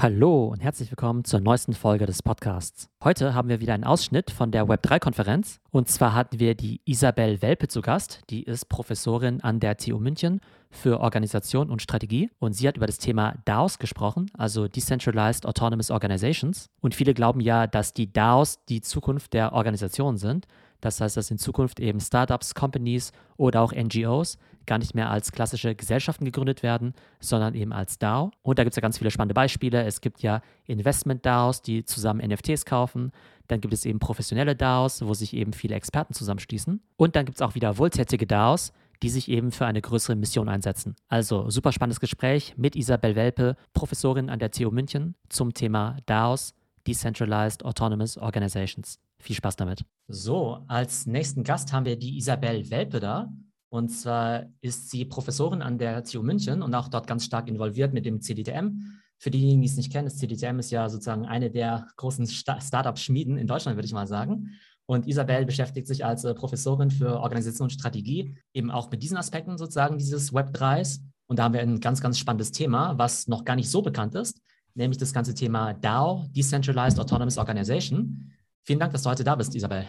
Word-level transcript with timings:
Hallo 0.00 0.46
und 0.46 0.60
herzlich 0.60 0.92
willkommen 0.92 1.24
zur 1.24 1.40
neuesten 1.40 1.72
Folge 1.72 2.06
des 2.06 2.22
Podcasts. 2.22 2.88
Heute 3.02 3.34
haben 3.34 3.48
wir 3.48 3.58
wieder 3.58 3.74
einen 3.74 3.82
Ausschnitt 3.82 4.30
von 4.30 4.52
der 4.52 4.66
Web3-Konferenz. 4.66 5.58
Und 5.72 5.88
zwar 5.88 6.14
hatten 6.14 6.38
wir 6.38 6.54
die 6.54 6.80
Isabel 6.84 7.42
Welpe 7.42 7.66
zu 7.66 7.80
Gast. 7.82 8.20
Die 8.30 8.44
ist 8.44 8.68
Professorin 8.68 9.40
an 9.40 9.58
der 9.58 9.76
TU 9.76 9.98
München 9.98 10.40
für 10.70 11.00
Organisation 11.00 11.68
und 11.68 11.82
Strategie. 11.82 12.30
Und 12.38 12.52
sie 12.52 12.68
hat 12.68 12.76
über 12.76 12.86
das 12.86 12.98
Thema 12.98 13.34
DAOs 13.44 13.80
gesprochen, 13.80 14.30
also 14.38 14.68
Decentralized 14.68 15.44
Autonomous 15.44 15.90
Organizations. 15.90 16.70
Und 16.80 16.94
viele 16.94 17.12
glauben 17.12 17.40
ja, 17.40 17.66
dass 17.66 17.92
die 17.92 18.12
DAOs 18.12 18.64
die 18.66 18.82
Zukunft 18.82 19.32
der 19.32 19.52
Organisation 19.52 20.16
sind. 20.16 20.46
Das 20.80 21.00
heißt, 21.00 21.16
dass 21.16 21.30
in 21.30 21.38
Zukunft 21.38 21.80
eben 21.80 22.00
Startups, 22.00 22.54
Companies 22.54 23.12
oder 23.36 23.62
auch 23.62 23.72
NGOs 23.72 24.38
gar 24.66 24.78
nicht 24.78 24.94
mehr 24.94 25.10
als 25.10 25.32
klassische 25.32 25.74
Gesellschaften 25.74 26.24
gegründet 26.24 26.62
werden, 26.62 26.94
sondern 27.20 27.54
eben 27.54 27.72
als 27.72 27.98
DAO. 27.98 28.30
Und 28.42 28.58
da 28.58 28.64
gibt 28.64 28.72
es 28.72 28.76
ja 28.76 28.82
ganz 28.82 28.98
viele 28.98 29.10
spannende 29.10 29.34
Beispiele. 29.34 29.82
Es 29.84 30.00
gibt 30.00 30.22
ja 30.22 30.42
Investment-DAOs, 30.66 31.62
die 31.62 31.84
zusammen 31.84 32.24
NFTs 32.24 32.64
kaufen. 32.64 33.10
Dann 33.48 33.60
gibt 33.60 33.74
es 33.74 33.86
eben 33.86 33.98
professionelle 33.98 34.54
DAOs, 34.54 35.04
wo 35.04 35.14
sich 35.14 35.32
eben 35.34 35.52
viele 35.52 35.74
Experten 35.74 36.12
zusammenschließen. 36.12 36.80
Und 36.96 37.16
dann 37.16 37.24
gibt 37.24 37.38
es 37.38 37.42
auch 37.42 37.54
wieder 37.54 37.78
wohltätige 37.78 38.26
DAOs, 38.26 38.72
die 39.02 39.08
sich 39.08 39.28
eben 39.28 39.52
für 39.52 39.66
eine 39.66 39.80
größere 39.80 40.16
Mission 40.16 40.48
einsetzen. 40.48 40.96
Also 41.08 41.48
super 41.50 41.72
spannendes 41.72 42.00
Gespräch 42.00 42.54
mit 42.56 42.76
Isabel 42.76 43.16
Welpe, 43.16 43.56
Professorin 43.72 44.28
an 44.28 44.38
der 44.38 44.50
TU 44.50 44.70
München 44.70 45.14
zum 45.28 45.54
Thema 45.54 45.96
DAOs, 46.06 46.54
Decentralized 46.86 47.64
Autonomous 47.64 48.18
Organizations. 48.18 48.98
Viel 49.20 49.36
Spaß 49.36 49.56
damit. 49.56 49.84
So, 50.06 50.64
als 50.68 51.06
nächsten 51.06 51.44
Gast 51.44 51.72
haben 51.72 51.84
wir 51.84 51.98
die 51.98 52.16
Isabel 52.16 52.70
Welpe 52.70 53.00
da. 53.00 53.32
Und 53.70 53.90
zwar 53.90 54.46
ist 54.60 54.90
sie 54.90 55.04
Professorin 55.04 55.60
an 55.60 55.78
der 55.78 56.02
TU 56.04 56.22
München 56.22 56.62
und 56.62 56.74
auch 56.74 56.88
dort 56.88 57.06
ganz 57.06 57.24
stark 57.24 57.48
involviert 57.48 57.92
mit 57.92 58.06
dem 58.06 58.20
CDTM. 58.20 58.80
Für 59.18 59.30
diejenigen, 59.30 59.60
die 59.60 59.66
es 59.66 59.76
nicht 59.76 59.92
kennen, 59.92 60.06
das 60.06 60.16
CDTM 60.16 60.58
ist 60.60 60.70
ja 60.70 60.88
sozusagen 60.88 61.26
eine 61.26 61.50
der 61.50 61.88
großen 61.96 62.26
Startup-Schmieden 62.26 63.36
in 63.36 63.46
Deutschland, 63.46 63.76
würde 63.76 63.86
ich 63.86 63.92
mal 63.92 64.06
sagen. 64.06 64.52
Und 64.86 65.06
Isabel 65.06 65.44
beschäftigt 65.44 65.86
sich 65.86 66.04
als 66.04 66.24
äh, 66.24 66.32
Professorin 66.32 66.90
für 66.90 67.20
Organisation 67.20 67.66
und 67.66 67.70
Strategie 67.70 68.38
eben 68.54 68.70
auch 68.70 68.90
mit 68.90 69.02
diesen 69.02 69.18
Aspekten 69.18 69.58
sozusagen 69.58 69.98
dieses 69.98 70.32
Web3s. 70.32 71.00
Und 71.26 71.38
da 71.38 71.44
haben 71.44 71.52
wir 71.52 71.60
ein 71.60 71.80
ganz, 71.80 72.00
ganz 72.00 72.18
spannendes 72.18 72.52
Thema, 72.52 72.96
was 72.96 73.28
noch 73.28 73.44
gar 73.44 73.56
nicht 73.56 73.70
so 73.70 73.82
bekannt 73.82 74.14
ist, 74.14 74.40
nämlich 74.74 74.96
das 74.96 75.12
ganze 75.12 75.34
Thema 75.34 75.74
DAO, 75.74 76.26
Decentralized 76.30 76.98
Autonomous 76.98 77.36
Organization. 77.36 78.32
Vielen 78.68 78.80
Dank, 78.80 78.92
dass 78.92 79.02
du 79.02 79.08
heute 79.08 79.24
da 79.24 79.34
bist, 79.34 79.54
Isabel. 79.54 79.86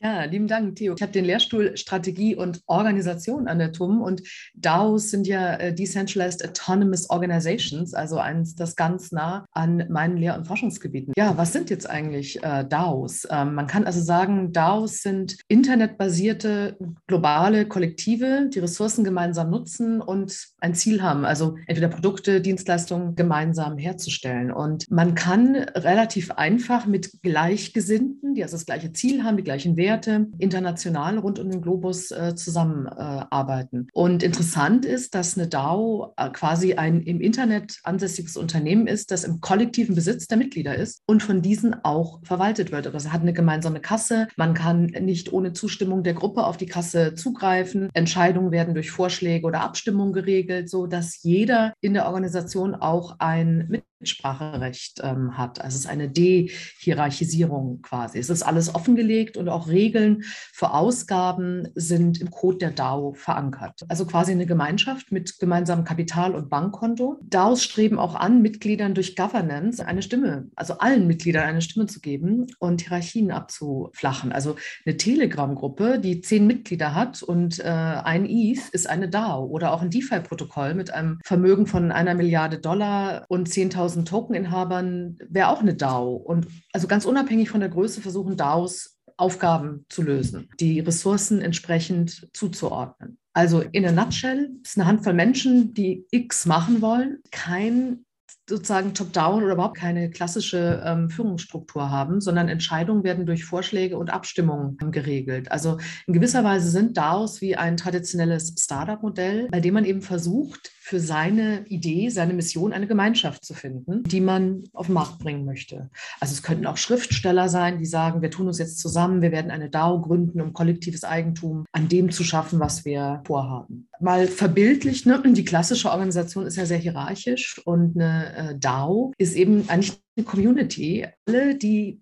Ja, 0.00 0.22
lieben 0.24 0.46
Dank, 0.46 0.76
Theo. 0.76 0.94
Ich 0.94 1.02
habe 1.02 1.10
den 1.10 1.24
Lehrstuhl 1.24 1.76
Strategie 1.76 2.36
und 2.36 2.62
Organisation 2.66 3.48
an 3.48 3.58
der 3.58 3.72
TUM 3.72 4.00
und 4.00 4.22
DAOs 4.54 5.10
sind 5.10 5.26
ja 5.26 5.54
äh, 5.54 5.74
Decentralized 5.74 6.48
Autonomous 6.48 7.10
Organizations, 7.10 7.94
also 7.94 8.18
eins, 8.18 8.54
das 8.54 8.76
ganz 8.76 9.10
nah 9.10 9.44
an 9.50 9.86
meinen 9.88 10.16
Lehr- 10.16 10.36
und 10.36 10.46
Forschungsgebieten. 10.46 11.14
Ja, 11.16 11.36
was 11.36 11.52
sind 11.52 11.68
jetzt 11.68 11.90
eigentlich 11.90 12.40
äh, 12.44 12.64
DAOs? 12.64 13.26
Ähm, 13.28 13.56
man 13.56 13.66
kann 13.66 13.86
also 13.86 14.00
sagen, 14.00 14.52
DAOs 14.52 15.02
sind 15.02 15.36
internetbasierte 15.48 16.76
globale 17.08 17.66
Kollektive, 17.66 18.50
die 18.54 18.60
Ressourcen 18.60 19.02
gemeinsam 19.02 19.50
nutzen 19.50 20.00
und 20.00 20.46
ein 20.60 20.76
Ziel 20.76 21.02
haben, 21.02 21.24
also 21.24 21.56
entweder 21.66 21.88
Produkte, 21.88 22.40
Dienstleistungen 22.40 23.16
gemeinsam 23.16 23.78
herzustellen. 23.78 24.52
Und 24.52 24.88
man 24.92 25.16
kann 25.16 25.56
relativ 25.56 26.30
einfach 26.30 26.86
mit 26.86 27.20
Gleichgesinnten, 27.22 28.34
die 28.34 28.44
also 28.44 28.54
das 28.54 28.66
gleiche 28.66 28.92
Ziel 28.92 29.24
haben, 29.24 29.36
die 29.36 29.42
gleichen 29.42 29.76
Werte, 29.76 29.87
Werte 29.88 30.26
international 30.38 31.18
rund 31.18 31.38
um 31.38 31.50
den 31.50 31.62
Globus 31.62 32.10
äh, 32.10 32.34
zusammenarbeiten. 32.34 33.88
Und 33.94 34.22
interessant 34.22 34.84
ist, 34.84 35.14
dass 35.14 35.38
eine 35.38 35.48
DAO 35.48 36.12
äh, 36.18 36.28
quasi 36.28 36.74
ein 36.74 37.00
im 37.00 37.22
Internet 37.22 37.78
ansässiges 37.84 38.36
Unternehmen 38.36 38.86
ist, 38.86 39.10
das 39.10 39.24
im 39.24 39.40
kollektiven 39.40 39.94
Besitz 39.94 40.26
der 40.26 40.36
Mitglieder 40.36 40.74
ist 40.74 41.00
und 41.06 41.22
von 41.22 41.40
diesen 41.40 41.84
auch 41.84 42.20
verwaltet 42.22 42.70
wird. 42.70 42.86
Also 42.86 43.12
hat 43.12 43.22
eine 43.22 43.32
gemeinsame 43.32 43.80
Kasse. 43.80 44.28
Man 44.36 44.52
kann 44.52 44.86
nicht 44.86 45.32
ohne 45.32 45.54
Zustimmung 45.54 46.02
der 46.02 46.14
Gruppe 46.14 46.44
auf 46.44 46.58
die 46.58 46.66
Kasse 46.66 47.14
zugreifen. 47.14 47.88
Entscheidungen 47.94 48.50
werden 48.50 48.74
durch 48.74 48.90
Vorschläge 48.90 49.46
oder 49.46 49.62
Abstimmung 49.62 50.12
geregelt, 50.12 50.68
so 50.68 50.86
dass 50.86 51.22
jeder 51.22 51.72
in 51.80 51.94
der 51.94 52.06
Organisation 52.06 52.74
auch 52.74 53.16
ein 53.20 53.82
Mitspracherecht 54.00 55.00
ähm, 55.02 55.36
hat. 55.36 55.60
Also 55.60 55.76
es 55.76 55.84
ist 55.84 55.90
eine 55.90 56.08
Dehierarchisierung 56.08 57.82
quasi. 57.82 58.18
Es 58.18 58.30
ist 58.30 58.42
alles 58.42 58.74
offengelegt 58.74 59.36
und 59.36 59.48
auch 59.48 59.68
Regeln 59.68 60.22
für 60.52 60.72
Ausgaben 60.72 61.68
sind 61.74 62.20
im 62.20 62.30
Code 62.30 62.58
der 62.58 62.70
DAO 62.70 63.14
verankert. 63.14 63.84
Also 63.88 64.06
quasi 64.06 64.32
eine 64.32 64.46
Gemeinschaft 64.46 65.12
mit 65.12 65.38
gemeinsamem 65.38 65.84
Kapital 65.84 66.34
und 66.34 66.48
Bankkonto. 66.48 67.18
DAOs 67.22 67.62
streben 67.62 67.98
auch 67.98 68.14
an, 68.14 68.42
Mitgliedern 68.42 68.94
durch 68.94 69.16
Governance 69.16 69.84
eine 69.84 70.02
Stimme, 70.02 70.48
also 70.54 70.78
allen 70.78 71.06
Mitgliedern 71.06 71.44
eine 71.44 71.62
Stimme 71.62 71.86
zu 71.86 72.00
geben 72.00 72.46
und 72.58 72.82
Hierarchien 72.82 73.30
abzuflachen. 73.30 74.32
Also 74.32 74.56
eine 74.86 74.96
Telegram-Gruppe, 74.96 75.98
die 75.98 76.20
zehn 76.20 76.46
Mitglieder 76.46 76.94
hat 76.94 77.22
und 77.22 77.58
äh, 77.58 77.64
ein 77.64 78.26
ETH 78.26 78.68
ist 78.70 78.88
eine 78.88 79.08
DAO 79.08 79.46
oder 79.46 79.72
auch 79.72 79.82
ein 79.82 79.90
DeFi-Protokoll 79.90 80.74
mit 80.74 80.92
einem 80.92 81.18
Vermögen 81.24 81.66
von 81.66 81.90
einer 81.90 82.14
Milliarde 82.14 82.58
Dollar 82.58 83.24
und 83.28 83.48
10.000 83.48 83.87
10.000 83.88 84.04
Tokeninhabern 84.04 85.18
wäre 85.28 85.48
auch 85.48 85.60
eine 85.60 85.74
DAO. 85.74 86.14
Und 86.14 86.46
also 86.72 86.86
ganz 86.86 87.04
unabhängig 87.04 87.50
von 87.50 87.60
der 87.60 87.68
Größe 87.68 88.00
versuchen 88.00 88.36
DAOs 88.36 88.98
Aufgaben 89.16 89.84
zu 89.88 90.02
lösen, 90.02 90.48
die 90.60 90.78
Ressourcen 90.78 91.40
entsprechend 91.40 92.28
zuzuordnen. 92.32 93.18
Also 93.32 93.60
in 93.60 93.84
a 93.84 93.90
nutshell 93.90 94.50
ist 94.62 94.78
eine 94.78 94.86
Handvoll 94.86 95.12
Menschen, 95.12 95.74
die 95.74 96.06
X 96.10 96.46
machen 96.46 96.80
wollen, 96.80 97.18
kein 97.32 98.04
sozusagen 98.48 98.94
top-down 98.94 99.42
oder 99.42 99.54
überhaupt 99.54 99.76
keine 99.76 100.10
klassische 100.10 100.82
ähm, 100.84 101.10
Führungsstruktur 101.10 101.90
haben, 101.90 102.20
sondern 102.20 102.48
Entscheidungen 102.48 103.04
werden 103.04 103.26
durch 103.26 103.44
Vorschläge 103.44 103.98
und 103.98 104.10
Abstimmungen 104.10 104.76
geregelt. 104.90 105.52
Also 105.52 105.78
in 106.06 106.14
gewisser 106.14 106.44
Weise 106.44 106.70
sind 106.70 106.96
DAOs 106.96 107.40
wie 107.40 107.56
ein 107.56 107.76
traditionelles 107.76 108.54
Startup-Modell, 108.58 109.48
bei 109.50 109.60
dem 109.60 109.74
man 109.74 109.84
eben 109.84 110.02
versucht, 110.02 110.72
für 110.88 111.00
seine 111.00 111.66
Idee, 111.66 112.08
seine 112.08 112.32
Mission 112.32 112.72
eine 112.72 112.86
Gemeinschaft 112.86 113.44
zu 113.44 113.52
finden, 113.52 114.04
die 114.04 114.22
man 114.22 114.64
auf 114.72 114.86
den 114.86 114.94
Markt 114.94 115.18
bringen 115.18 115.44
möchte. 115.44 115.90
Also 116.18 116.32
es 116.32 116.42
könnten 116.42 116.64
auch 116.64 116.78
Schriftsteller 116.78 117.50
sein, 117.50 117.78
die 117.78 117.84
sagen, 117.84 118.22
wir 118.22 118.30
tun 118.30 118.46
uns 118.46 118.58
jetzt 118.58 118.78
zusammen, 118.78 119.20
wir 119.20 119.30
werden 119.30 119.50
eine 119.50 119.68
DAO 119.68 120.00
gründen, 120.00 120.40
um 120.40 120.54
kollektives 120.54 121.04
Eigentum 121.04 121.66
an 121.72 121.88
dem 121.88 122.10
zu 122.10 122.24
schaffen, 122.24 122.58
was 122.58 122.86
wir 122.86 123.22
vorhaben. 123.26 123.88
Mal 124.00 124.28
verbildlich, 124.28 125.04
ne? 125.04 125.20
die 125.26 125.44
klassische 125.44 125.90
Organisation 125.90 126.46
ist 126.46 126.56
ja 126.56 126.64
sehr 126.64 126.78
hierarchisch 126.78 127.60
und 127.66 127.94
eine 128.00 128.34
äh, 128.38 128.58
DAO 128.58 129.12
ist 129.18 129.36
eben 129.36 129.68
eigentlich 129.68 130.00
eine 130.16 130.24
Community. 130.24 131.06
Alle, 131.26 131.56
die 131.56 132.00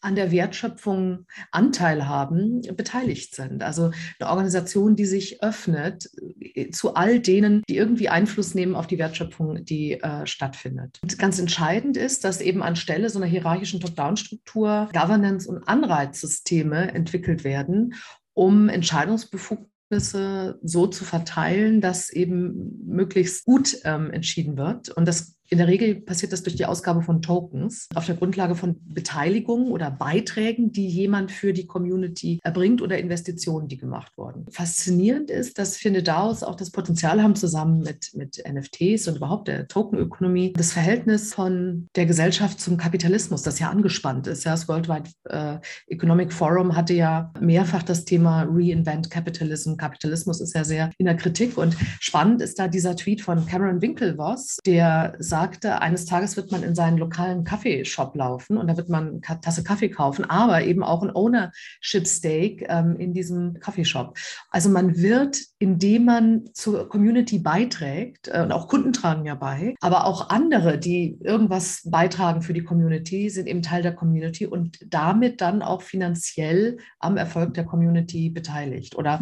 an 0.00 0.14
der 0.14 0.30
Wertschöpfung 0.30 1.26
Anteil 1.50 2.06
haben, 2.06 2.62
beteiligt 2.76 3.34
sind. 3.34 3.62
Also 3.62 3.90
eine 4.18 4.30
Organisation, 4.30 4.94
die 4.94 5.06
sich 5.06 5.42
öffnet 5.42 6.08
äh, 6.40 6.70
zu 6.70 6.94
all 6.94 7.20
denen, 7.20 7.62
die 7.68 7.76
irgendwie 7.76 8.08
Einfluss 8.08 8.54
nehmen 8.54 8.74
auf 8.74 8.86
die 8.86 8.98
Wertschöpfung, 8.98 9.64
die 9.64 9.94
äh, 9.94 10.26
stattfindet. 10.26 10.98
Und 11.02 11.18
ganz 11.18 11.38
entscheidend 11.38 11.96
ist, 11.96 12.24
dass 12.24 12.40
eben 12.40 12.62
anstelle 12.62 13.10
so 13.10 13.18
einer 13.18 13.26
hierarchischen 13.26 13.80
Top-Down-Struktur 13.80 14.88
Governance- 14.92 15.48
und 15.48 15.66
Anreizsysteme 15.66 16.92
entwickelt 16.94 17.42
werden, 17.42 17.94
um 18.34 18.68
Entscheidungsbefugnisse 18.68 20.60
so 20.62 20.86
zu 20.86 21.04
verteilen, 21.04 21.80
dass 21.80 22.10
eben 22.10 22.84
möglichst 22.86 23.44
gut 23.44 23.78
ähm, 23.84 24.10
entschieden 24.10 24.56
wird. 24.56 24.90
Und 24.90 25.08
das 25.08 25.37
in 25.50 25.58
der 25.58 25.66
Regel 25.66 25.94
passiert 25.94 26.32
das 26.32 26.42
durch 26.42 26.56
die 26.56 26.66
Ausgabe 26.66 27.02
von 27.02 27.22
Tokens 27.22 27.88
auf 27.94 28.06
der 28.06 28.16
Grundlage 28.16 28.54
von 28.54 28.76
Beteiligungen 28.84 29.70
oder 29.70 29.90
Beiträgen, 29.90 30.72
die 30.72 30.86
jemand 30.86 31.32
für 31.32 31.52
die 31.52 31.66
Community 31.66 32.38
erbringt 32.42 32.82
oder 32.82 32.98
Investitionen, 32.98 33.68
die 33.68 33.78
gemacht 33.78 34.12
wurden. 34.16 34.46
Faszinierend 34.50 35.30
ist, 35.30 35.58
dass 35.58 35.76
viele 35.76 36.02
DAOs 36.02 36.42
auch 36.42 36.54
das 36.54 36.70
Potenzial 36.70 37.22
haben, 37.22 37.34
zusammen 37.34 37.80
mit, 37.80 38.10
mit 38.14 38.42
NFTs 38.46 39.08
und 39.08 39.16
überhaupt 39.16 39.48
der 39.48 39.68
Tokenökonomie, 39.68 40.52
das 40.52 40.72
Verhältnis 40.72 41.32
von 41.32 41.88
der 41.96 42.04
Gesellschaft 42.04 42.60
zum 42.60 42.76
Kapitalismus, 42.76 43.42
das 43.42 43.58
ja 43.58 43.70
angespannt 43.70 44.26
ist. 44.26 44.44
Das 44.44 44.68
World 44.68 44.88
Wide 44.88 45.10
äh, 45.24 45.58
Economic 45.86 46.32
Forum 46.32 46.76
hatte 46.76 46.92
ja 46.92 47.32
mehrfach 47.40 47.82
das 47.82 48.04
Thema 48.04 48.46
Reinvent 48.48 49.10
Capitalism. 49.10 49.76
Kapitalismus 49.76 50.40
ist 50.40 50.54
ja 50.54 50.64
sehr 50.64 50.90
in 50.98 51.06
der 51.06 51.16
Kritik 51.16 51.56
und 51.56 51.76
spannend 52.00 52.42
ist 52.42 52.58
da 52.58 52.68
dieser 52.68 52.96
Tweet 52.96 53.22
von 53.22 53.46
Cameron 53.46 53.80
Winklevoss, 53.80 54.58
der 54.66 55.14
sagt, 55.18 55.37
sagte, 55.38 55.80
eines 55.80 56.04
Tages 56.04 56.36
wird 56.36 56.50
man 56.50 56.64
in 56.64 56.74
seinen 56.74 56.98
lokalen 56.98 57.44
Kaffeeshop 57.44 58.16
laufen 58.16 58.56
und 58.56 58.66
da 58.66 58.76
wird 58.76 58.88
man 58.88 59.20
eine 59.24 59.40
Tasse 59.40 59.62
Kaffee 59.62 59.88
kaufen, 59.88 60.24
aber 60.24 60.64
eben 60.64 60.82
auch 60.82 61.00
ein 61.00 61.14
Ownership 61.14 62.08
Stake 62.08 62.66
ähm, 62.68 62.96
in 62.98 63.12
diesem 63.12 63.60
Kaffeeshop. 63.60 64.18
Also 64.50 64.68
man 64.68 64.96
wird, 64.96 65.38
indem 65.60 66.06
man 66.06 66.50
zur 66.54 66.88
Community 66.88 67.38
beiträgt, 67.38 68.26
äh, 68.26 68.42
und 68.42 68.50
auch 68.50 68.66
Kunden 68.66 68.92
tragen 68.92 69.26
ja 69.26 69.36
bei, 69.36 69.76
aber 69.80 70.06
auch 70.06 70.28
andere, 70.28 70.76
die 70.76 71.16
irgendwas 71.22 71.82
beitragen 71.84 72.42
für 72.42 72.52
die 72.52 72.64
Community, 72.64 73.30
sind 73.30 73.46
eben 73.46 73.62
Teil 73.62 73.82
der 73.82 73.94
Community 73.94 74.44
und 74.44 74.80
damit 74.88 75.40
dann 75.40 75.62
auch 75.62 75.82
finanziell 75.82 76.78
am 76.98 77.16
Erfolg 77.16 77.54
der 77.54 77.64
Community 77.64 78.28
beteiligt. 78.30 78.96
Oder 78.96 79.20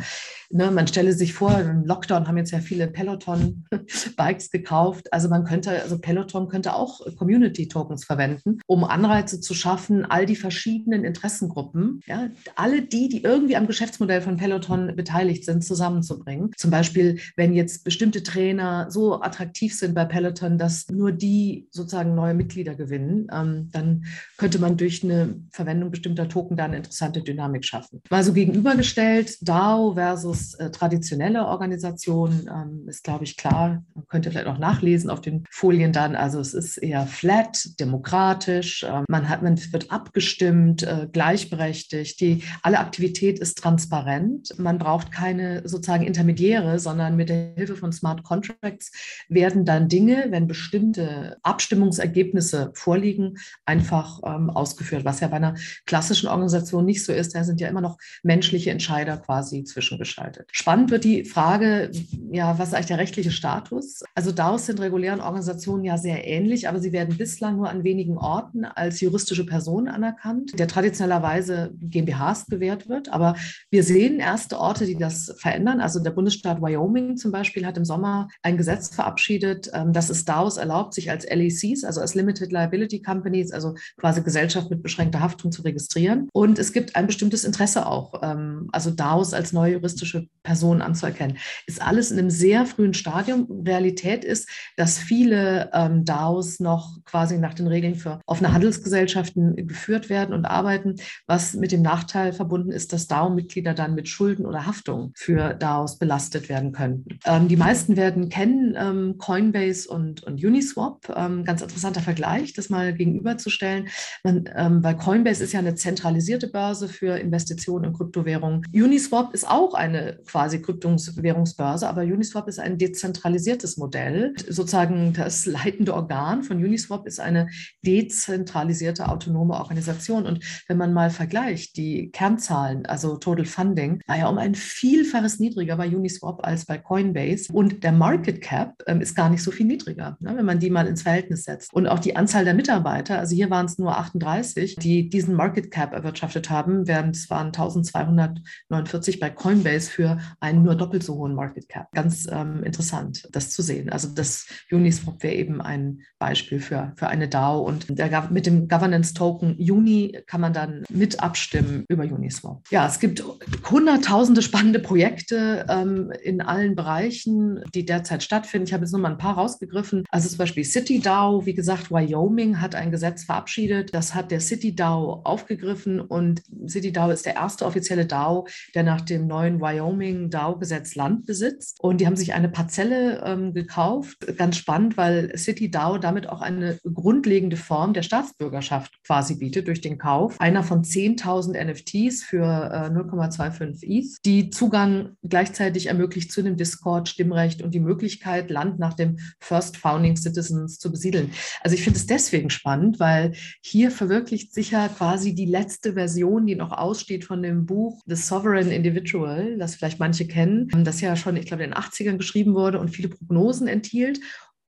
ne, 0.49 0.71
man 0.71 0.87
stelle 0.87 1.13
sich 1.13 1.35
vor, 1.35 1.61
im 1.61 1.85
Lockdown 1.85 2.27
haben 2.27 2.39
jetzt 2.39 2.53
ja 2.53 2.61
viele 2.61 2.87
Peloton-Bikes 2.87 4.51
gekauft. 4.51 5.13
Also 5.13 5.29
man 5.29 5.45
könnte, 5.45 5.83
also 5.83 5.99
Peloton 6.07 6.47
könnte 6.47 6.73
auch 6.77 7.01
Community 7.17 7.67
Tokens 7.67 8.05
verwenden, 8.05 8.61
um 8.67 8.85
Anreize 8.85 9.41
zu 9.41 9.55
schaffen, 9.55 10.05
all 10.05 10.25
die 10.25 10.37
verschiedenen 10.37 11.05
Interessengruppen, 11.05 12.01
ja, 12.07 12.29
alle 12.55 12.83
die, 12.83 13.09
die 13.09 13.25
irgendwie 13.25 13.57
am 13.57 13.67
Geschäftsmodell 13.67 14.21
von 14.21 14.37
Peloton 14.37 14.95
beteiligt 14.95 15.45
sind, 15.45 15.65
zusammenzubringen. 15.65 16.53
Zum 16.57 16.71
Beispiel, 16.71 17.19
wenn 17.35 17.55
jetzt 17.55 17.83
bestimmte 17.83 18.23
Trainer 18.23 18.89
so 18.89 19.21
attraktiv 19.21 19.77
sind 19.77 19.97
bei 19.97 20.05
Peloton, 20.05 20.59
dass 20.59 20.89
nur 20.89 21.11
die 21.11 21.67
sozusagen 21.73 22.15
neue 22.15 22.35
Mitglieder 22.35 22.77
gewinnen, 22.77 23.27
ähm, 23.33 23.69
dann 23.73 24.05
könnte 24.37 24.61
man 24.61 24.77
durch 24.77 25.03
eine 25.03 25.35
Verwendung 25.51 25.91
bestimmter 25.91 26.29
Token 26.29 26.57
da 26.57 26.67
eine 26.67 26.77
interessante 26.77 27.21
Dynamik 27.21 27.65
schaffen. 27.65 28.01
Mal 28.11 28.23
so 28.23 28.33
gegenübergestellt, 28.33 29.39
DAO 29.41 29.95
versus 29.95 30.55
äh, 30.55 30.71
traditionelle 30.71 31.47
Organisation 31.47 32.49
ähm, 32.49 32.85
ist, 32.87 33.03
glaube 33.03 33.25
ich, 33.25 33.37
klar. 33.37 33.83
Man 33.95 34.07
könnte 34.07 34.31
vielleicht 34.31 34.47
auch 34.47 34.59
nachlesen 34.59 35.11
auf 35.11 35.21
den 35.21 35.43
Folien 35.51 35.95
dann. 35.97 36.15
Also 36.15 36.39
es 36.39 36.55
ist 36.55 36.77
eher 36.77 37.07
flat, 37.07 37.81
demokratisch. 37.81 38.83
Äh, 38.83 39.03
man 39.09 39.29
hat, 39.29 39.43
man 39.43 39.59
wird 39.73 39.91
abgestimmt, 39.91 40.83
äh, 40.83 41.09
gleichberechtigt. 41.11 42.21
Die, 42.21 42.43
alle 42.63 42.79
Aktivität 42.79 43.39
ist 43.39 43.59
transparent. 43.59 44.55
Man 44.59 44.79
braucht 44.79 45.11
keine 45.11 45.67
sozusagen 45.67 46.05
Intermediäre, 46.05 46.79
sondern 46.79 47.17
mit 47.17 47.31
der 47.31 47.55
Hilfe 47.57 47.77
von 47.77 47.93
Smart 47.93 48.23
Contracts 48.23 48.93
werden 49.29 49.65
dann 49.65 49.89
Dinge, 49.89 50.27
wenn 50.31 50.47
bestimmte 50.47 51.39
Abstimmungsergebnisse 51.43 52.71
vorliegen, 52.75 53.39
einfach 53.65 54.21
ähm, 54.25 54.51
ausgeführt, 54.51 55.05
was 55.05 55.21
ja 55.21 55.29
bei 55.29 55.37
einer 55.37 55.55
klassischen 55.87 56.29
Organisation 56.29 56.85
nicht 56.85 57.05
so 57.05 57.13
ist. 57.13 57.35
Da 57.35 57.45
sind 57.45 57.61
ja 57.61 57.69
immer 57.69 57.81
noch 57.81 57.97
menschliche 58.23 58.71
Entscheider 58.71 59.17
quasi 59.17 59.65
zwischengeschaltet. 59.65 60.51
Spannend 60.53 60.91
wird 60.91 61.05
die 61.05 61.25
Frage, 61.25 61.91
ja, 62.31 62.59
was 62.59 62.69
ist 62.69 62.75
eigentlich 62.75 62.87
der 62.87 62.99
rechtliche 62.99 63.31
Status? 63.31 64.03
Also 64.15 64.33
DAOs 64.33 64.67
sind 64.67 64.81
regulären 64.81 65.21
Organisationen 65.21 65.86
ja 65.87 65.99
sehr 65.99 66.27
ähnlich, 66.27 66.69
aber 66.69 66.81
sie 66.81 66.93
werden 66.93 67.17
bislang 67.17 67.57
nur 67.57 67.71
an 67.71 67.85
wenigen 67.85 68.19
Orten 68.19 68.65
als 68.65 69.01
juristische 69.01 69.47
Personen 69.47 69.89
anerkannt, 69.89 70.59
der 70.59 70.69
traditionellerweise 70.69 71.73
GmbHs 71.81 72.47
gewährt 72.47 72.89
wird. 72.89 73.13
Aber 73.13 73.37
wir 73.71 73.83
sehen 73.83 74.21
erste 74.21 74.59
Orte, 74.59 74.87
die 74.87 74.99
das 74.99 75.35
verändern. 75.39 75.81
Also 75.81 76.03
der 76.03 76.11
Bundesstaat 76.11 76.61
Wyoming 76.61 77.17
zum 77.17 77.33
Beispiel 77.33 77.65
hat 77.65 77.77
im 77.77 77.85
Sommer 77.85 78.29
ein 78.43 78.57
Gesetz 78.57 78.95
verabschiedet, 78.95 79.71
ähm, 79.73 79.93
das 79.93 80.11
es 80.11 80.25
DAOs 80.25 80.57
erlaubt, 80.57 80.95
sich 80.95 81.11
als 81.11 81.25
LECs, 81.25 81.85
also 81.85 82.01
als 82.01 82.15
Limited 82.15 82.53
Liability 82.53 83.01
Companies, 83.01 83.53
also 83.53 83.75
quasi 83.97 84.23
Gesellschaft 84.23 84.71
mit 84.71 84.83
beschränkter 84.83 85.21
Haftung 85.21 85.53
zu 85.53 85.63
registrieren. 85.63 86.29
Und 86.33 86.59
es 86.59 86.73
gibt 86.73 86.97
ein 86.97 87.07
bestimmtes 87.07 87.45
Interesse 87.45 87.87
auch, 87.87 88.21
ähm, 88.23 88.69
also 88.73 88.91
DAOs 88.91 89.33
als 89.33 89.53
neue 89.53 89.75
juristische 89.75 90.27
Personen 90.43 90.83
anzuerkennen. 90.83 91.39
Ist 91.67 91.81
alles 91.81 92.11
in 92.11 92.19
einem 92.19 92.31
sehr 92.31 92.67
frühen 92.67 92.95
Stadium. 92.95 93.47
Realität 93.65 94.25
ist, 94.25 94.49
dass 94.77 94.99
viele 94.99 95.71
ähm, 95.77 96.05
DAOs 96.05 96.59
noch 96.59 96.99
quasi 97.05 97.39
nach 97.39 97.55
den 97.55 97.67
Regeln 97.67 97.95
für 97.95 98.21
offene 98.27 98.53
Handelsgesellschaften 98.53 99.55
geführt 99.67 100.09
werden 100.09 100.35
und 100.35 100.47
arbeiten, 100.47 100.97
was 101.27 101.55
mit 101.55 101.73
dem 101.73 101.83
Nachteil 101.83 102.33
verbunden 102.33 102.71
ist, 102.71 102.93
dass 102.93 103.07
DAO-Mitglieder 103.07 103.75
dann 103.75 103.95
mit 103.95 104.09
Schulden 104.09 104.47
oder 104.47 104.67
Haftung 104.67 105.13
für 105.15 105.55
DAOs 105.55 105.99
belastet 105.99 106.49
werden 106.49 106.73
könnten. 106.73 107.19
Ähm, 107.25 107.49
die 107.49 107.57
meisten 107.57 107.97
werden 107.97 108.29
kennen 108.29 108.75
ähm, 108.79 109.19
Coinbase 109.19 109.89
und, 109.89 110.23
und 110.23 110.43
Uniswap. 110.43 111.13
Ähm, 111.15 111.45
ganz 111.45 111.61
interessanter 111.61 112.01
Vergleich, 112.01 112.55
das 112.55 112.71
mal 112.71 112.95
gegenüberzustellen. 112.95 113.89
Man, 114.25 114.49
ähm, 114.57 114.83
weil 114.83 114.97
Coinbase 114.97 115.45
ist 115.45 115.53
ja 115.53 115.59
eine 115.59 115.75
zentralisierte 115.75 116.49
Börse 116.49 116.89
für 116.89 117.19
Investitionen 117.19 117.85
in 117.85 117.93
Kryptowährungen. 117.93 118.63
Uniswap 118.73 119.35
ist 119.35 119.49
auch 119.49 119.75
eine 119.75 120.19
quasi 120.27 120.63
Kryptowährungsbörse, 120.63 121.89
aber 121.89 122.03
Uniswap 122.03 122.49
ist 122.49 122.59
ein 122.59 122.79
dezentralisiertes 122.79 123.77
Modell. 123.77 124.35
Sozusagen 124.49 125.13
das 125.13 125.47
leitende 125.65 125.95
Organ 125.95 126.43
von 126.43 126.59
Uniswap 126.59 127.07
ist 127.07 127.21
eine 127.21 127.49
dezentralisierte 127.85 129.09
autonome 129.09 129.55
Organisation. 129.55 130.27
Und 130.27 130.45
wenn 130.69 130.77
man 130.77 130.93
mal 130.93 131.11
vergleicht, 131.11 131.77
die 131.77 132.11
Kernzahlen, 132.11 132.87
also 132.87 133.17
Total 133.17 133.45
Funding, 133.45 134.01
war 134.07 134.19
ja 134.19 134.29
um 134.29 134.39
ein 134.39 134.55
Vielfaches 134.55 135.39
niedriger 135.39 135.77
bei 135.77 135.89
Uniswap 135.89 136.45
als 136.45 136.67
bei 136.67 136.79
Coinbase. 136.79 137.53
Und 137.53 137.85
der 137.85 137.93
Market 137.93 138.41
Cap 138.41 138.83
ähm, 138.87 139.01
ist 139.01 139.15
gar 139.15 139.31
nicht 139.31 139.43
so 139.43 139.51
viel 139.51 139.67
niedriger, 139.67 140.17
ne, 140.21 140.37
wenn 140.37 140.45
man 140.45 140.59
die 140.59 140.71
mal 140.71 140.87
ins 140.87 141.03
Verhältnis 141.03 141.45
setzt. 141.45 141.73
Und 141.73 141.87
auch 141.87 141.99
die 141.99 142.17
Anzahl 142.17 142.45
der 142.45 142.55
Mitarbeiter, 142.55 143.19
also 143.19 143.35
hier 143.35 143.51
waren 143.51 143.67
es 143.67 143.79
nur 143.79 143.97
38, 143.97 144.77
die 144.77 145.09
diesen 145.09 145.35
Market 145.35 145.71
Cap 145.71 145.93
erwirtschaftet 145.93 146.51
haben, 146.51 146.87
während 146.87 147.17
es 147.17 147.31
waren 147.31 147.49
1249 147.49 149.21
bei 149.21 149.31
Coinbase 149.31 149.91
für 149.91 150.19
einen 150.41 150.63
nur 150.63 150.75
doppelt 150.75 151.03
so 151.03 151.17
hohen 151.17 151.35
Market 151.35 151.69
Cap. 151.69 151.91
Ganz 151.93 152.27
ähm, 152.31 152.63
interessant, 152.65 153.29
das 153.33 153.51
zu 153.51 153.63
sehen. 153.63 153.91
Also 153.91 154.09
das 154.09 154.47
Uniswap 154.71 155.23
wäre 155.23 155.35
eben 155.35 155.46
ein 155.61 156.03
Beispiel 156.19 156.61
für, 156.61 156.93
für 156.97 157.09
eine 157.09 157.29
DAO 157.29 157.61
und 157.61 157.87
der, 157.99 158.29
mit 158.31 158.47
dem 158.47 158.69
Governance 158.69 159.15
Token 159.15 159.57
Uni 159.57 160.19
kann 160.27 160.41
man 160.41 160.53
dann 160.53 160.85
mit 160.89 161.21
abstimmen 161.21 161.85
über 161.89 162.05
Uniswap. 162.05 162.63
Ja, 162.71 162.87
es 162.87 163.01
gibt 163.01 163.23
hunderttausende 163.71 164.43
spannende 164.43 164.79
Projekte 164.79 165.67
ähm, 165.69 166.13
in 166.23 166.41
allen 166.41 166.75
Bereichen, 166.75 167.61
die 167.75 167.85
derzeit 167.85 168.23
stattfinden. 168.23 168.67
Ich 168.67 168.73
habe 168.73 168.85
jetzt 168.85 168.93
nur 168.93 169.01
mal 169.01 169.11
ein 169.11 169.19
paar 169.19 169.35
rausgegriffen. 169.35 170.05
Also 170.11 170.29
zum 170.29 170.39
Beispiel 170.39 170.65
City 170.65 171.01
DAO, 171.01 171.47
wie 171.47 171.55
gesagt, 171.55 171.91
Wyoming 171.91 172.61
hat 172.61 172.75
ein 172.75 172.91
Gesetz 172.91 173.25
verabschiedet. 173.25 173.95
Das 173.95 174.15
hat 174.15 174.31
der 174.31 174.41
City 174.41 174.75
DAO 174.75 175.23
aufgegriffen 175.25 176.01
und 176.01 176.43
City 176.67 176.93
DAO 176.93 177.11
ist 177.11 177.27
der 177.27 177.37
erste 177.37 177.67
offizielle 177.67 178.07
DAO, 178.07 178.47
der 178.75 178.83
nach 178.83 179.01
dem 179.01 179.27
neuen 179.27 179.61
Wyoming 179.61 180.31
DAO-Gesetz 180.31 180.95
Land 180.95 181.27
besitzt. 181.27 181.79
Und 181.81 182.01
die 182.01 182.07
haben 182.07 182.17
sich 182.17 182.35
eine 182.35 182.49
Parzelle 182.49 183.23
ähm, 183.25 183.53
gekauft. 183.53 184.27
Ganz 184.37 184.57
spannend, 184.57 184.97
weil 184.97 185.31
City 185.39 185.71
DAO 185.71 185.99
damit 185.99 186.29
auch 186.29 186.41
eine 186.41 186.79
grundlegende 186.83 187.57
Form 187.57 187.93
der 187.93 188.03
Staatsbürgerschaft 188.03 189.03
quasi 189.05 189.37
bietet 189.37 189.69
durch 189.69 189.81
den 189.81 189.99
Kauf 189.99 190.41
einer 190.41 190.63
von 190.63 190.83
10.000 190.83 191.63
NFTs 191.65 192.23
für 192.23 192.45
äh, 192.45 192.91
0,25 192.91 193.85
ETH, 193.85 194.25
die 194.25 194.51
Zugang 194.51 195.17
gleichzeitig 195.23 195.87
ermöglicht 195.87 196.33
zu 196.33 196.41
einem 196.41 196.57
Discord, 196.57 197.09
Stimmrecht 197.09 197.63
und 197.63 197.75
die 197.75 197.81
Möglichkeit, 197.81 198.51
Land 198.51 198.79
nach 198.79 198.95
dem 198.95 199.19
First 199.41 199.77
Founding 199.77 200.17
Citizens 200.17 200.79
zu 200.79 200.91
besiedeln. 200.91 201.31
Also 201.63 201.75
ich 201.75 201.83
finde 201.83 201.99
es 201.99 202.07
deswegen 202.07 202.51
spannend, 202.51 203.01
weil 203.01 203.33
hier 203.63 203.91
verwirklicht 203.91 204.55
sich 204.55 204.71
ja 204.71 204.89
quasi 204.89 205.35
die 205.35 205.47
letzte 205.47 205.95
Version, 205.95 206.47
die 206.47 206.55
noch 206.55 206.73
aussteht 206.73 207.25
von 207.25 207.43
dem 207.43 207.67
Buch 207.67 208.01
The 208.07 208.17
Sovereign 208.17 208.71
Individual, 208.71 209.57
das 209.59 209.75
vielleicht 209.75 210.01
manche 210.01 210.27
kennen, 210.27 210.69
das 210.85 211.01
ja 211.01 211.17
schon, 211.17 211.37
ich 211.37 211.47
glaube, 211.47 211.65
in 211.65 211.71
den 211.71 211.79
80ern 211.79 212.17
geschrieben 212.17 212.55
wurde 212.55 212.79
und 212.79 212.91
viele 212.91 213.09
Prognosen 213.09 213.69
enthielt 213.69 214.21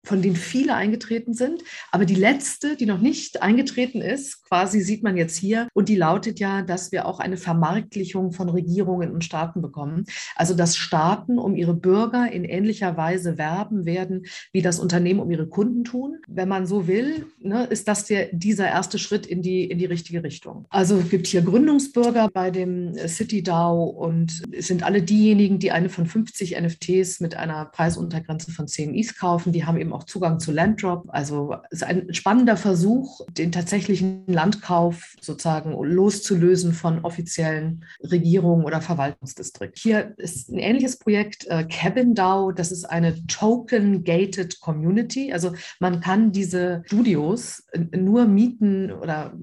von 0.03 0.21
denen 0.21 0.35
viele 0.35 0.73
eingetreten 0.73 1.33
sind. 1.33 1.63
Aber 1.91 2.05
die 2.05 2.15
letzte, 2.15 2.75
die 2.75 2.85
noch 2.85 2.99
nicht 2.99 3.41
eingetreten 3.41 4.01
ist, 4.01 4.44
quasi 4.47 4.81
sieht 4.81 5.03
man 5.03 5.18
jetzt 5.18 5.37
hier, 5.37 5.68
und 5.73 5.89
die 5.89 5.95
lautet 5.95 6.39
ja, 6.39 6.61
dass 6.61 6.92
wir 6.92 7.06
auch 7.06 7.19
eine 7.19 7.37
Vermarktlichung 7.37 8.31
von 8.31 8.49
Regierungen 8.49 9.11
und 9.11 9.23
Staaten 9.23 9.61
bekommen. 9.61 10.06
Also 10.35 10.54
dass 10.54 10.77
Staaten 10.77 11.37
um 11.37 11.56
ihre 11.56 11.73
Bürger 11.73 12.31
in 12.31 12.45
ähnlicher 12.45 12.95
Weise 12.97 13.37
werben 13.37 13.85
werden, 13.85 14.25
wie 14.54 14.61
das 14.61 14.80
Unternehmen 14.80 15.19
um 15.19 15.30
ihre 15.30 15.47
Kunden 15.47 15.83
tun. 15.83 16.18
Wenn 16.27 16.47
man 16.47 16.66
so 16.66 16.87
will, 16.87 17.27
ne, 17.39 17.66
ist 17.66 17.87
das 17.87 18.06
der, 18.06 18.30
dieser 18.31 18.68
erste 18.68 18.99
Schritt 18.99 19.25
in 19.25 19.42
die, 19.42 19.66
in 19.66 19.77
die 19.77 19.85
richtige 19.85 20.23
Richtung. 20.23 20.66
Also 20.69 20.97
es 20.97 21.09
gibt 21.09 21.27
hier 21.27 21.42
Gründungsbürger 21.42 22.30
bei 22.33 22.51
dem 22.51 22.94
City 23.07 23.44
DAO 23.44 23.83
und 23.83 24.44
es 24.51 24.68
sind 24.68 24.83
alle 24.83 25.01
diejenigen, 25.01 25.59
die 25.59 25.71
eine 25.71 25.89
von 25.89 26.06
50 26.06 26.59
NFTs 26.59 27.19
mit 27.19 27.35
einer 27.35 27.66
Preisuntergrenze 27.66 28.51
von 28.51 28.68
10 28.68 28.95
ETH 28.95 29.18
kaufen. 29.18 29.51
Die 29.51 29.66
haben 29.66 29.77
eben 29.77 29.86
auch 29.94 30.03
Zugang 30.03 30.39
zu 30.39 30.51
Landdrop. 30.51 31.06
Also 31.09 31.56
es 31.71 31.81
ist 31.81 31.83
ein 31.83 32.13
spannender 32.13 32.57
Versuch, 32.57 33.21
den 33.31 33.51
tatsächlichen 33.51 34.23
Landkauf 34.27 35.15
sozusagen 35.21 35.71
loszulösen 35.71 36.73
von 36.73 37.03
offiziellen 37.03 37.85
Regierungen 38.01 38.65
oder 38.65 38.81
Verwaltungsdistrikten. 38.81 39.79
Hier 39.81 40.13
ist 40.17 40.49
ein 40.49 40.59
ähnliches 40.59 40.97
Projekt, 40.97 41.47
äh, 41.47 41.65
Cabin 41.65 42.15
DAO. 42.15 42.51
Das 42.51 42.71
ist 42.71 42.85
eine 42.85 43.25
Token-Gated 43.27 44.59
Community. 44.59 45.33
Also 45.33 45.53
man 45.79 45.99
kann 45.99 46.31
diese 46.31 46.83
Studios 46.85 47.63
nur 47.95 48.25
mieten 48.25 48.91
oder 48.91 49.33